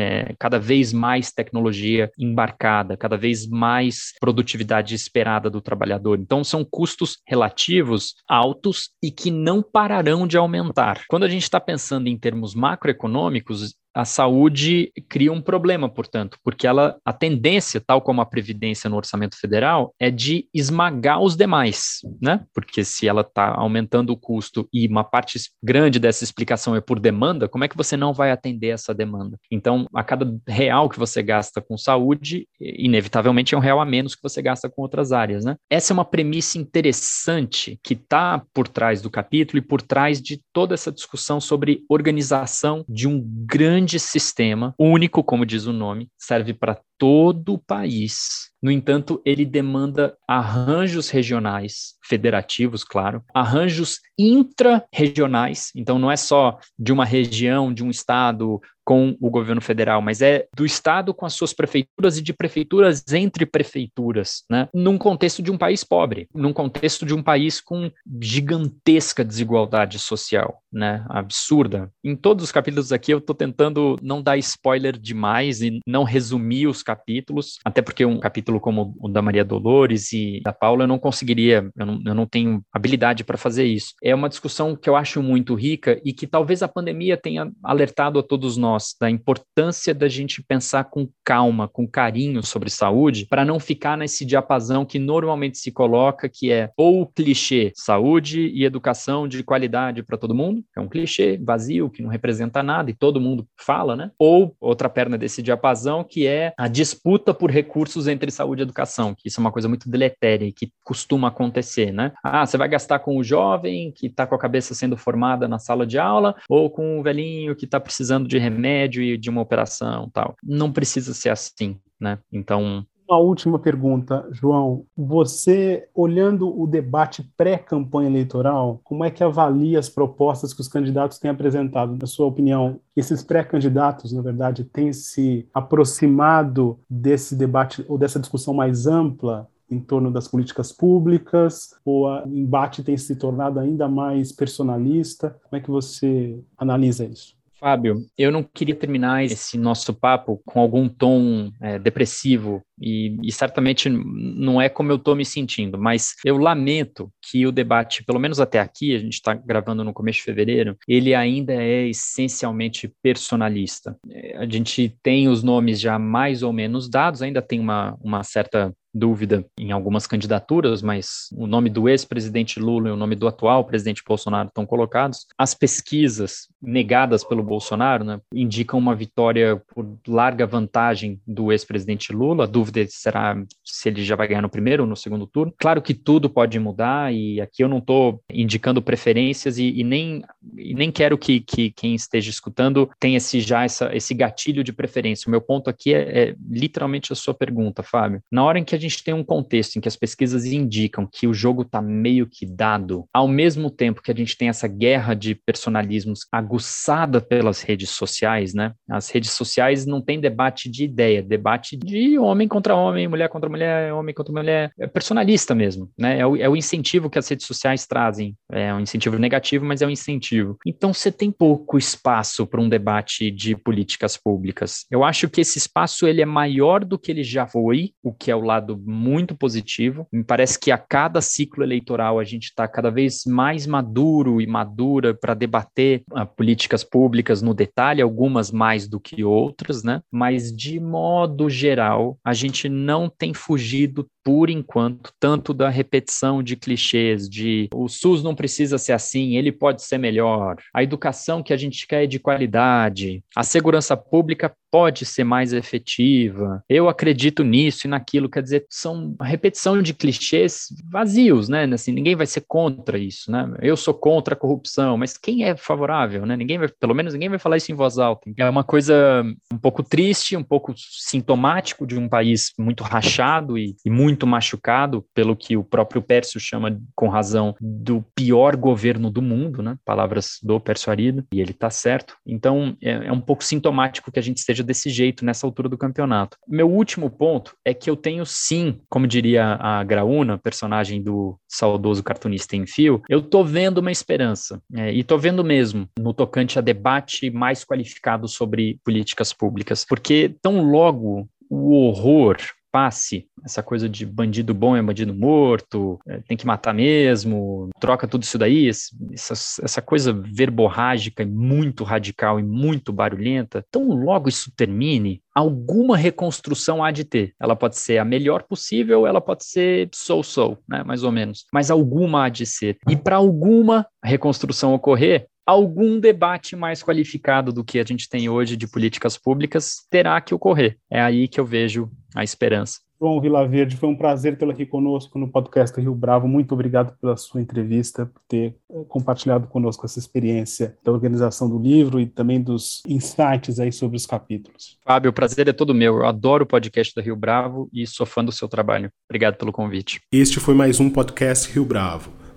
é, 0.00 0.34
cada 0.38 0.58
vez 0.58 0.92
mais 0.92 1.30
tecnologia 1.30 2.10
embarcada, 2.18 2.96
cada 2.96 3.16
vez 3.16 3.46
mais 3.46 4.12
produtividade 4.18 4.94
esperada 4.94 5.50
do 5.50 5.60
trabalhador. 5.60 6.18
Então, 6.18 6.42
são 6.42 6.64
custos 6.64 7.18
relativos 7.26 8.14
altos 8.28 8.90
e 9.02 9.10
que 9.10 9.30
não 9.30 9.62
pararão 9.62 10.26
de 10.26 10.36
aumentar. 10.36 11.02
Quando 11.08 11.24
a 11.24 11.28
gente 11.28 11.42
está 11.42 11.60
pensando 11.60 12.08
em 12.08 12.18
termos 12.18 12.54
macroeconômicos, 12.54 13.74
a 13.94 14.04
saúde 14.04 14.92
cria 15.08 15.32
um 15.32 15.40
problema, 15.40 15.88
portanto, 15.88 16.38
porque 16.44 16.66
ela, 16.66 16.96
a 17.04 17.12
tendência, 17.12 17.80
tal 17.84 18.00
como 18.00 18.20
a 18.20 18.26
previdência 18.26 18.88
no 18.88 18.96
orçamento 18.96 19.38
federal, 19.38 19.94
é 19.98 20.10
de 20.10 20.48
esmagar 20.54 21.20
os 21.20 21.36
demais, 21.36 22.00
né? 22.20 22.44
Porque 22.54 22.84
se 22.84 23.08
ela 23.08 23.22
está 23.22 23.54
aumentando 23.54 24.10
o 24.10 24.16
custo 24.16 24.68
e 24.72 24.86
uma 24.86 25.04
parte 25.04 25.38
grande 25.62 25.98
dessa 25.98 26.24
explicação 26.24 26.76
é 26.76 26.80
por 26.80 27.00
demanda, 27.00 27.48
como 27.48 27.64
é 27.64 27.68
que 27.68 27.76
você 27.76 27.96
não 27.96 28.12
vai 28.12 28.30
atender 28.30 28.68
essa 28.68 28.94
demanda? 28.94 29.36
Então, 29.50 29.86
a 29.94 30.04
cada 30.04 30.32
real 30.46 30.88
que 30.88 30.98
você 30.98 31.22
gasta 31.22 31.60
com 31.60 31.76
saúde, 31.76 32.46
inevitavelmente 32.60 33.54
é 33.54 33.58
um 33.58 33.60
real 33.60 33.80
a 33.80 33.84
menos 33.84 34.14
que 34.14 34.22
você 34.22 34.40
gasta 34.40 34.68
com 34.68 34.82
outras 34.82 35.12
áreas, 35.12 35.44
né? 35.44 35.56
Essa 35.68 35.92
é 35.92 35.94
uma 35.94 36.04
premissa 36.04 36.58
interessante 36.58 37.78
que 37.82 37.94
está 37.94 38.42
por 38.54 38.68
trás 38.68 39.02
do 39.02 39.10
capítulo 39.10 39.58
e 39.58 39.62
por 39.62 39.82
trás 39.82 40.20
de 40.20 40.40
toda 40.52 40.74
essa 40.74 40.92
discussão 40.92 41.40
sobre 41.40 41.84
organização 41.88 42.84
de 42.88 43.08
um 43.08 43.20
grande 43.46 43.79
grande 43.80 43.98
sistema, 43.98 44.74
único, 44.78 45.24
como 45.24 45.46
diz 45.46 45.64
o 45.64 45.72
nome, 45.72 46.08
serve 46.18 46.52
para 46.52 46.78
todo 46.98 47.54
o 47.54 47.58
país. 47.58 48.50
No 48.62 48.70
entanto, 48.70 49.22
ele 49.24 49.46
demanda 49.46 50.14
arranjos 50.28 51.08
regionais, 51.08 51.94
federativos, 52.04 52.84
claro, 52.84 53.24
arranjos 53.34 53.98
intra-regionais, 54.18 55.70
então 55.74 55.98
não 55.98 56.10
é 56.10 56.16
só 56.16 56.58
de 56.78 56.92
uma 56.92 57.06
região, 57.06 57.72
de 57.72 57.82
um 57.82 57.88
estado 57.88 58.60
com 58.90 59.16
o 59.20 59.30
governo 59.30 59.60
federal, 59.60 60.02
mas 60.02 60.20
é 60.20 60.48
do 60.52 60.66
Estado 60.66 61.14
com 61.14 61.24
as 61.24 61.34
suas 61.34 61.52
prefeituras 61.52 62.18
e 62.18 62.22
de 62.22 62.32
prefeituras 62.32 63.04
entre 63.12 63.46
prefeituras, 63.46 64.42
né? 64.50 64.68
Num 64.74 64.98
contexto 64.98 65.40
de 65.40 65.52
um 65.52 65.56
país 65.56 65.84
pobre, 65.84 66.26
num 66.34 66.52
contexto 66.52 67.06
de 67.06 67.14
um 67.14 67.22
país 67.22 67.60
com 67.60 67.88
gigantesca 68.20 69.24
desigualdade 69.24 69.96
social, 70.00 70.60
né? 70.72 71.06
Absurda. 71.08 71.88
Em 72.02 72.16
todos 72.16 72.46
os 72.46 72.50
capítulos 72.50 72.90
aqui 72.90 73.12
eu 73.12 73.18
estou 73.18 73.32
tentando 73.32 73.96
não 74.02 74.20
dar 74.20 74.36
spoiler 74.38 74.98
demais 74.98 75.62
e 75.62 75.78
não 75.86 76.02
resumir 76.02 76.66
os 76.66 76.82
capítulos, 76.82 77.60
até 77.64 77.80
porque 77.80 78.04
um 78.04 78.18
capítulo 78.18 78.58
como 78.58 78.96
o 78.98 79.08
da 79.08 79.22
Maria 79.22 79.44
Dolores 79.44 80.12
e 80.12 80.40
da 80.42 80.52
Paula 80.52 80.82
eu 80.82 80.88
não 80.88 80.98
conseguiria, 80.98 81.70
eu 81.78 81.86
não, 81.86 82.02
eu 82.04 82.14
não 82.16 82.26
tenho 82.26 82.60
habilidade 82.72 83.22
para 83.22 83.38
fazer 83.38 83.66
isso. 83.66 83.94
É 84.02 84.12
uma 84.12 84.28
discussão 84.28 84.74
que 84.74 84.90
eu 84.90 84.96
acho 84.96 85.22
muito 85.22 85.54
rica 85.54 86.00
e 86.04 86.12
que 86.12 86.26
talvez 86.26 86.60
a 86.60 86.66
pandemia 86.66 87.16
tenha 87.16 87.48
alertado 87.62 88.18
a 88.18 88.22
todos 88.24 88.56
nós 88.56 88.79
da 89.00 89.10
importância 89.10 89.94
da 89.94 90.08
gente 90.08 90.42
pensar 90.42 90.84
com 90.84 91.08
calma, 91.24 91.68
com 91.68 91.86
carinho 91.86 92.42
sobre 92.42 92.70
saúde, 92.70 93.26
para 93.26 93.44
não 93.44 93.60
ficar 93.60 93.96
nesse 93.96 94.24
diapasão 94.24 94.84
que 94.84 94.98
normalmente 94.98 95.58
se 95.58 95.70
coloca, 95.70 96.28
que 96.28 96.50
é 96.50 96.70
ou 96.76 97.06
clichê 97.06 97.72
saúde 97.74 98.48
e 98.48 98.64
educação 98.64 99.28
de 99.28 99.42
qualidade 99.42 100.02
para 100.02 100.16
todo 100.16 100.34
mundo, 100.34 100.64
é 100.76 100.80
um 100.80 100.88
clichê 100.88 101.38
vazio 101.42 101.90
que 101.90 102.02
não 102.02 102.10
representa 102.10 102.62
nada 102.62 102.90
e 102.90 102.94
todo 102.94 103.20
mundo 103.20 103.46
fala, 103.58 103.94
né? 103.94 104.10
Ou 104.18 104.56
outra 104.60 104.88
perna 104.88 105.16
desse 105.16 105.42
diapasão 105.42 106.04
que 106.04 106.26
é 106.26 106.52
a 106.58 106.68
disputa 106.68 107.34
por 107.34 107.50
recursos 107.50 108.08
entre 108.08 108.30
saúde 108.30 108.62
e 108.62 108.64
educação, 108.64 109.14
que 109.14 109.28
isso 109.28 109.40
é 109.40 109.42
uma 109.42 109.52
coisa 109.52 109.68
muito 109.68 109.88
deletéria 109.88 110.46
e 110.46 110.52
que 110.52 110.70
costuma 110.84 111.28
acontecer, 111.28 111.92
né? 111.92 112.12
Ah, 112.22 112.46
você 112.46 112.56
vai 112.56 112.68
gastar 112.68 113.00
com 113.00 113.16
o 113.16 113.22
jovem 113.22 113.92
que 113.92 114.06
está 114.06 114.26
com 114.26 114.34
a 114.34 114.38
cabeça 114.38 114.74
sendo 114.74 114.96
formada 114.96 115.46
na 115.46 115.58
sala 115.58 115.86
de 115.86 115.98
aula 115.98 116.34
ou 116.48 116.70
com 116.70 116.98
o 116.98 117.02
velhinho 117.02 117.54
que 117.54 117.64
está 117.64 117.78
precisando 117.78 118.28
de 118.28 118.38
remédio 118.38 118.69
e 119.02 119.16
de 119.16 119.30
uma 119.30 119.40
operação 119.40 120.08
tal. 120.12 120.36
Não 120.42 120.72
precisa 120.72 121.14
ser 121.14 121.30
assim, 121.30 121.76
né? 122.00 122.18
Então, 122.32 122.84
uma 123.10 123.18
última 123.18 123.58
pergunta, 123.58 124.24
João. 124.30 124.86
Você, 124.96 125.88
olhando 125.92 126.48
o 126.48 126.64
debate 126.64 127.28
pré-campanha 127.36 128.08
eleitoral, 128.08 128.80
como 128.84 129.04
é 129.04 129.10
que 129.10 129.24
avalia 129.24 129.80
as 129.80 129.88
propostas 129.88 130.54
que 130.54 130.60
os 130.60 130.68
candidatos 130.68 131.18
têm 131.18 131.28
apresentado? 131.28 131.98
Na 132.00 132.06
sua 132.06 132.26
opinião, 132.26 132.78
esses 132.94 133.24
pré-candidatos, 133.24 134.12
na 134.12 134.22
verdade, 134.22 134.62
têm 134.62 134.92
se 134.92 135.48
aproximado 135.52 136.78
desse 136.88 137.34
debate 137.34 137.84
ou 137.88 137.98
dessa 137.98 138.20
discussão 138.20 138.54
mais 138.54 138.86
ampla 138.86 139.48
em 139.68 139.80
torno 139.80 140.12
das 140.12 140.28
políticas 140.28 140.70
públicas, 140.70 141.70
ou 141.84 142.06
o 142.06 142.28
embate 142.28 142.84
tem 142.84 142.96
se 142.96 143.16
tornado 143.16 143.58
ainda 143.58 143.88
mais 143.88 144.30
personalista? 144.30 145.36
Como 145.44 145.58
é 145.58 145.60
que 145.60 145.70
você 145.70 146.40
analisa 146.56 147.04
isso? 147.04 147.39
Fábio, 147.60 148.06
eu 148.16 148.32
não 148.32 148.42
queria 148.42 148.74
terminar 148.74 149.22
esse 149.22 149.58
nosso 149.58 149.92
papo 149.92 150.40
com 150.46 150.60
algum 150.60 150.88
tom 150.88 151.52
é, 151.60 151.78
depressivo 151.78 152.62
e, 152.80 153.18
e, 153.22 153.30
certamente 153.30 153.90
não 153.90 154.60
é 154.60 154.70
como 154.70 154.90
eu 154.90 154.96
estou 154.96 155.14
me 155.14 155.24
sentindo, 155.24 155.76
mas 155.78 156.14
eu 156.24 156.38
lamento 156.38 157.12
que 157.22 157.46
o 157.46 157.52
debate, 157.52 158.02
pelo 158.02 158.18
menos 158.18 158.40
até 158.40 158.58
aqui, 158.58 158.94
a 158.94 158.98
gente 158.98 159.12
está 159.12 159.34
gravando 159.34 159.84
no 159.84 159.92
começo 159.92 160.20
de 160.20 160.24
fevereiro, 160.24 160.76
ele 160.88 161.14
ainda 161.14 161.52
é 161.52 161.88
essencialmente 161.88 162.90
personalista. 163.02 163.94
É, 164.10 164.38
a 164.38 164.46
gente 164.46 164.96
tem 165.02 165.28
os 165.28 165.42
nomes 165.42 165.78
já 165.78 165.98
mais 165.98 166.42
ou 166.42 166.54
menos 166.54 166.88
dados, 166.88 167.20
ainda 167.20 167.42
tem 167.42 167.60
uma, 167.60 167.98
uma 168.00 168.22
certa 168.22 168.72
dúvida 168.92 169.44
em 169.58 169.72
algumas 169.72 170.06
candidaturas, 170.06 170.82
mas 170.82 171.28
o 171.36 171.46
nome 171.46 171.70
do 171.70 171.88
ex-presidente 171.88 172.58
Lula 172.58 172.88
e 172.88 172.92
o 172.92 172.96
nome 172.96 173.14
do 173.14 173.28
atual 173.28 173.64
presidente 173.64 174.02
Bolsonaro 174.06 174.48
estão 174.48 174.66
colocados. 174.66 175.26
As 175.38 175.54
pesquisas 175.54 176.48
negadas 176.60 177.24
pelo 177.24 177.42
Bolsonaro 177.42 178.04
né, 178.04 178.20
indicam 178.34 178.78
uma 178.78 178.94
vitória 178.94 179.62
por 179.74 179.86
larga 180.06 180.46
vantagem 180.46 181.20
do 181.26 181.52
ex-presidente 181.52 182.12
Lula. 182.12 182.44
A 182.44 182.46
dúvida 182.46 182.84
será 182.88 183.40
se 183.64 183.88
ele 183.88 184.04
já 184.04 184.16
vai 184.16 184.28
ganhar 184.28 184.42
no 184.42 184.48
primeiro 184.48 184.82
ou 184.82 184.88
no 184.88 184.96
segundo 184.96 185.26
turno. 185.26 185.54
Claro 185.58 185.80
que 185.80 185.94
tudo 185.94 186.28
pode 186.28 186.58
mudar 186.58 187.12
e 187.14 187.40
aqui 187.40 187.62
eu 187.62 187.68
não 187.68 187.78
estou 187.78 188.20
indicando 188.30 188.82
preferências 188.82 189.58
e, 189.58 189.80
e 189.80 189.84
nem, 189.84 190.22
e 190.56 190.74
nem 190.74 190.90
quero 190.90 191.16
que, 191.16 191.40
que, 191.40 191.70
quem 191.70 191.94
esteja 191.94 192.30
escutando 192.30 192.90
tenha 192.98 193.16
esse, 193.16 193.40
já 193.40 193.64
essa, 193.64 193.94
esse 193.94 194.14
gatilho 194.14 194.64
de 194.64 194.72
preferência. 194.72 195.28
O 195.28 195.30
meu 195.30 195.40
ponto 195.40 195.70
aqui 195.70 195.94
é, 195.94 196.30
é 196.30 196.34
literalmente 196.48 197.12
a 197.12 197.16
sua 197.16 197.34
pergunta, 197.34 197.82
Fábio. 197.82 198.22
Na 198.30 198.44
hora 198.44 198.58
em 198.58 198.64
que 198.64 198.74
a 198.74 198.78
gente 198.80 199.02
tem 199.02 199.14
um 199.14 199.24
contexto 199.24 199.76
em 199.76 199.80
que 199.80 199.88
as 199.88 199.96
pesquisas 199.96 200.44
indicam 200.44 201.08
que 201.10 201.26
o 201.26 201.34
jogo 201.34 201.62
está 201.62 201.80
meio 201.80 202.26
que 202.26 202.46
dado, 202.46 203.04
ao 203.12 203.28
mesmo 203.28 203.70
tempo 203.70 204.02
que 204.02 204.10
a 204.10 204.14
gente 204.14 204.36
tem 204.36 204.48
essa 204.48 204.66
guerra 204.68 205.14
de 205.14 205.34
personalismos 205.34 206.20
aguçada 206.32 207.20
pelas 207.20 207.62
redes 207.62 207.90
sociais, 207.90 208.54
né? 208.54 208.72
As 208.88 209.10
redes 209.10 209.30
sociais 209.32 209.86
não 209.86 210.00
tem 210.00 210.20
debate 210.20 210.70
de 210.70 210.84
ideia, 210.84 211.22
debate 211.22 211.76
de 211.76 212.18
homem 212.18 212.48
contra 212.48 212.74
homem, 212.74 213.08
mulher 213.08 213.28
contra 213.28 213.48
mulher, 213.48 213.92
homem 213.92 214.14
contra 214.14 214.32
mulher, 214.32 214.72
é 214.78 214.86
personalista 214.86 215.54
mesmo, 215.54 215.90
né? 215.98 216.18
É 216.18 216.26
o, 216.26 216.36
é 216.36 216.48
o 216.48 216.56
incentivo 216.56 217.10
que 217.10 217.18
as 217.18 217.28
redes 217.28 217.46
sociais 217.46 217.86
trazem. 217.86 218.36
É 218.50 218.72
um 218.74 218.80
incentivo 218.80 219.18
negativo, 219.18 219.64
mas 219.64 219.82
é 219.82 219.86
um 219.86 219.90
incentivo. 219.90 220.56
Então 220.66 220.92
você 220.92 221.10
tem 221.10 221.30
pouco 221.30 221.78
espaço 221.78 222.46
para 222.46 222.60
um 222.60 222.68
debate 222.68 223.30
de 223.30 223.56
políticas 223.56 224.16
públicas. 224.16 224.86
Eu 224.90 225.04
acho 225.04 225.28
que 225.28 225.40
esse 225.40 225.58
espaço 225.58 226.06
ele 226.06 226.22
é 226.22 226.26
maior 226.26 226.84
do 226.84 226.98
que 226.98 227.10
ele 227.10 227.22
já 227.22 227.46
foi, 227.46 227.92
o 228.02 228.12
que 228.12 228.30
é 228.30 228.36
o 228.36 228.40
lado 228.40 228.69
muito 228.76 229.36
positivo. 229.36 230.06
Me 230.12 230.24
parece 230.24 230.58
que 230.58 230.70
a 230.70 230.78
cada 230.78 231.20
ciclo 231.20 231.62
eleitoral 231.62 232.18
a 232.18 232.24
gente 232.24 232.44
está 232.44 232.66
cada 232.66 232.90
vez 232.90 233.24
mais 233.26 233.66
maduro 233.66 234.40
e 234.40 234.46
madura 234.46 235.14
para 235.14 235.34
debater 235.34 236.02
uh, 236.10 236.26
políticas 236.26 236.84
públicas 236.84 237.42
no 237.42 237.54
detalhe, 237.54 238.02
algumas 238.02 238.50
mais 238.50 238.88
do 238.88 239.00
que 239.00 239.24
outras, 239.24 239.82
né? 239.82 240.00
Mas 240.10 240.54
de 240.54 240.80
modo 240.80 241.48
geral, 241.48 242.18
a 242.24 242.32
gente 242.32 242.68
não 242.68 243.08
tem 243.08 243.34
fugido 243.34 244.06
por 244.24 244.50
enquanto, 244.50 245.12
tanto 245.18 245.54
da 245.54 245.68
repetição 245.68 246.42
de 246.42 246.56
clichês, 246.56 247.28
de 247.28 247.68
o 247.72 247.88
SUS 247.88 248.22
não 248.22 248.34
precisa 248.34 248.78
ser 248.78 248.92
assim, 248.92 249.36
ele 249.36 249.52
pode 249.52 249.82
ser 249.82 249.98
melhor, 249.98 250.56
a 250.74 250.82
educação 250.82 251.42
que 251.42 251.52
a 251.52 251.56
gente 251.56 251.86
quer 251.86 252.04
é 252.04 252.06
de 252.06 252.18
qualidade, 252.18 253.22
a 253.34 253.42
segurança 253.42 253.96
pública 253.96 254.52
pode 254.70 255.04
ser 255.04 255.24
mais 255.24 255.52
efetiva, 255.52 256.62
eu 256.68 256.88
acredito 256.88 257.42
nisso 257.42 257.86
e 257.86 257.90
naquilo, 257.90 258.28
quer 258.28 258.42
dizer, 258.42 258.66
são 258.70 259.16
repetição 259.20 259.82
de 259.82 259.92
clichês 259.92 260.68
vazios, 260.88 261.48
né? 261.48 261.64
Assim, 261.64 261.92
ninguém 261.92 262.14
vai 262.14 262.26
ser 262.26 262.42
contra 262.46 262.96
isso, 262.96 263.30
né? 263.30 263.52
Eu 263.60 263.76
sou 263.76 263.92
contra 263.92 264.34
a 264.34 264.36
corrupção, 264.36 264.96
mas 264.96 265.16
quem 265.16 265.44
é 265.44 265.56
favorável, 265.56 266.24
né? 266.24 266.36
Ninguém 266.36 266.58
vai, 266.58 266.68
pelo 266.68 266.94
menos 266.94 267.12
ninguém 267.12 267.28
vai 267.28 267.38
falar 267.38 267.56
isso 267.56 267.72
em 267.72 267.74
voz 267.74 267.98
alta. 267.98 268.30
É 268.36 268.48
uma 268.48 268.62
coisa 268.62 269.24
um 269.52 269.58
pouco 269.58 269.82
triste, 269.82 270.36
um 270.36 270.44
pouco 270.44 270.72
sintomático 270.76 271.86
de 271.86 271.98
um 271.98 272.08
país 272.08 272.52
muito 272.58 272.84
rachado 272.84 273.58
e, 273.58 273.74
e 273.84 273.90
muito 273.90 274.09
muito 274.10 274.26
machucado 274.26 275.06
pelo 275.14 275.36
que 275.36 275.56
o 275.56 275.62
próprio 275.62 276.02
Pércio 276.02 276.40
chama, 276.40 276.76
com 276.96 277.08
razão, 277.08 277.54
do 277.60 278.04
pior 278.14 278.56
governo 278.56 279.08
do 279.08 279.22
mundo, 279.22 279.62
né? 279.62 279.76
Palavras 279.84 280.38
do 280.42 280.58
Pércio 280.58 280.90
Arida, 280.90 281.24
e 281.32 281.40
ele 281.40 281.52
está 281.52 281.70
certo. 281.70 282.16
Então, 282.26 282.76
é, 282.82 283.06
é 283.06 283.12
um 283.12 283.20
pouco 283.20 283.44
sintomático 283.44 284.10
que 284.10 284.18
a 284.18 284.22
gente 284.22 284.38
esteja 284.38 284.64
desse 284.64 284.90
jeito 284.90 285.24
nessa 285.24 285.46
altura 285.46 285.68
do 285.68 285.78
campeonato. 285.78 286.36
Meu 286.46 286.68
último 286.68 287.08
ponto 287.08 287.54
é 287.64 287.72
que 287.72 287.88
eu 287.88 287.94
tenho 287.94 288.26
sim, 288.26 288.80
como 288.88 289.06
diria 289.06 289.56
a 289.60 289.84
Graúna, 289.84 290.38
personagem 290.38 291.00
do 291.00 291.38
saudoso 291.48 292.02
cartunista 292.02 292.56
em 292.56 292.66
fio, 292.66 293.00
eu 293.08 293.22
tô 293.22 293.44
vendo 293.44 293.78
uma 293.78 293.92
esperança, 293.92 294.60
é, 294.74 294.92
e 294.92 295.04
tô 295.04 295.16
vendo 295.16 295.44
mesmo, 295.44 295.88
no 295.96 296.12
tocante 296.12 296.58
a 296.58 296.62
debate 296.62 297.30
mais 297.30 297.64
qualificado 297.64 298.26
sobre 298.26 298.80
políticas 298.84 299.32
públicas, 299.32 299.84
porque 299.88 300.34
tão 300.42 300.68
logo 300.68 301.28
o 301.48 301.74
horror, 301.74 302.36
passe, 302.70 303.26
essa 303.44 303.62
coisa 303.62 303.88
de 303.88 304.04
bandido 304.06 304.54
bom 304.54 304.76
é 304.76 304.82
bandido 304.82 305.14
morto, 305.14 305.98
é, 306.06 306.20
tem 306.20 306.36
que 306.36 306.46
matar 306.46 306.74
mesmo, 306.74 307.68
troca 307.80 308.06
tudo 308.06 308.22
isso 308.22 308.38
daí, 308.38 308.68
essa, 308.68 309.34
essa 309.64 309.82
coisa 309.82 310.12
verborrágica 310.12 311.22
e 311.22 311.26
muito 311.26 311.84
radical 311.84 312.38
e 312.38 312.42
muito 312.42 312.92
barulhenta. 312.92 313.64
Então, 313.68 313.88
logo 313.88 314.28
isso 314.28 314.52
termine, 314.56 315.22
alguma 315.34 315.96
reconstrução 315.96 316.82
há 316.82 316.90
de 316.90 317.04
ter. 317.04 317.34
Ela 317.40 317.56
pode 317.56 317.76
ser 317.76 317.98
a 317.98 318.04
melhor 318.04 318.42
possível, 318.42 319.06
ela 319.06 319.20
pode 319.20 319.44
ser 319.44 319.88
so-so, 319.94 320.58
né, 320.68 320.82
mais 320.84 321.02
ou 321.02 321.12
menos, 321.12 321.46
mas 321.52 321.70
alguma 321.70 322.26
há 322.26 322.28
de 322.28 322.46
ser. 322.46 322.78
E 322.88 322.96
para 322.96 323.16
alguma 323.16 323.86
reconstrução 324.04 324.74
ocorrer, 324.74 325.26
algum 325.50 325.98
debate 325.98 326.54
mais 326.54 326.82
qualificado 326.82 327.52
do 327.52 327.64
que 327.64 327.78
a 327.78 327.84
gente 327.84 328.08
tem 328.08 328.28
hoje 328.28 328.56
de 328.56 328.68
políticas 328.68 329.18
públicas 329.18 329.86
terá 329.90 330.20
que 330.20 330.34
ocorrer. 330.34 330.76
É 330.88 331.00
aí 331.00 331.26
que 331.26 331.40
eu 331.40 331.44
vejo 331.44 331.90
a 332.14 332.22
esperança. 332.22 332.78
João 333.00 333.18
Vilaverde, 333.18 333.76
foi 333.76 333.88
um 333.88 333.96
prazer 333.96 334.36
tê-lo 334.36 334.50
aqui 334.50 334.66
conosco 334.66 335.18
no 335.18 335.26
podcast 335.26 335.80
Rio 335.80 335.94
Bravo. 335.94 336.28
Muito 336.28 336.52
obrigado 336.52 336.94
pela 337.00 337.16
sua 337.16 337.40
entrevista, 337.40 338.04
por 338.04 338.20
ter 338.28 338.54
eh, 338.70 338.84
compartilhado 338.88 339.46
conosco 339.46 339.86
essa 339.86 339.98
experiência 339.98 340.76
da 340.84 340.92
organização 340.92 341.48
do 341.48 341.58
livro 341.58 341.98
e 341.98 342.04
também 342.04 342.42
dos 342.42 342.82
insights 342.86 343.58
aí 343.58 343.72
sobre 343.72 343.96
os 343.96 344.04
capítulos. 344.04 344.76
Fábio, 344.84 345.10
o 345.10 345.14
prazer 345.14 345.48
é 345.48 345.52
todo 345.52 345.74
meu. 345.74 345.96
Eu 345.96 346.06
adoro 346.06 346.44
o 346.44 346.46
podcast 346.46 346.94
da 346.94 347.00
Rio 347.00 347.16
Bravo 347.16 347.70
e 347.72 347.86
sou 347.86 348.04
fã 348.04 348.22
do 348.22 348.32
seu 348.32 348.46
trabalho. 348.46 348.90
Obrigado 349.08 349.36
pelo 349.36 349.50
convite. 349.50 350.02
Este 350.12 350.38
foi 350.38 350.54
mais 350.54 350.78
um 350.78 350.90
podcast 350.90 351.50
Rio 351.50 351.64
Bravo. 351.64 352.19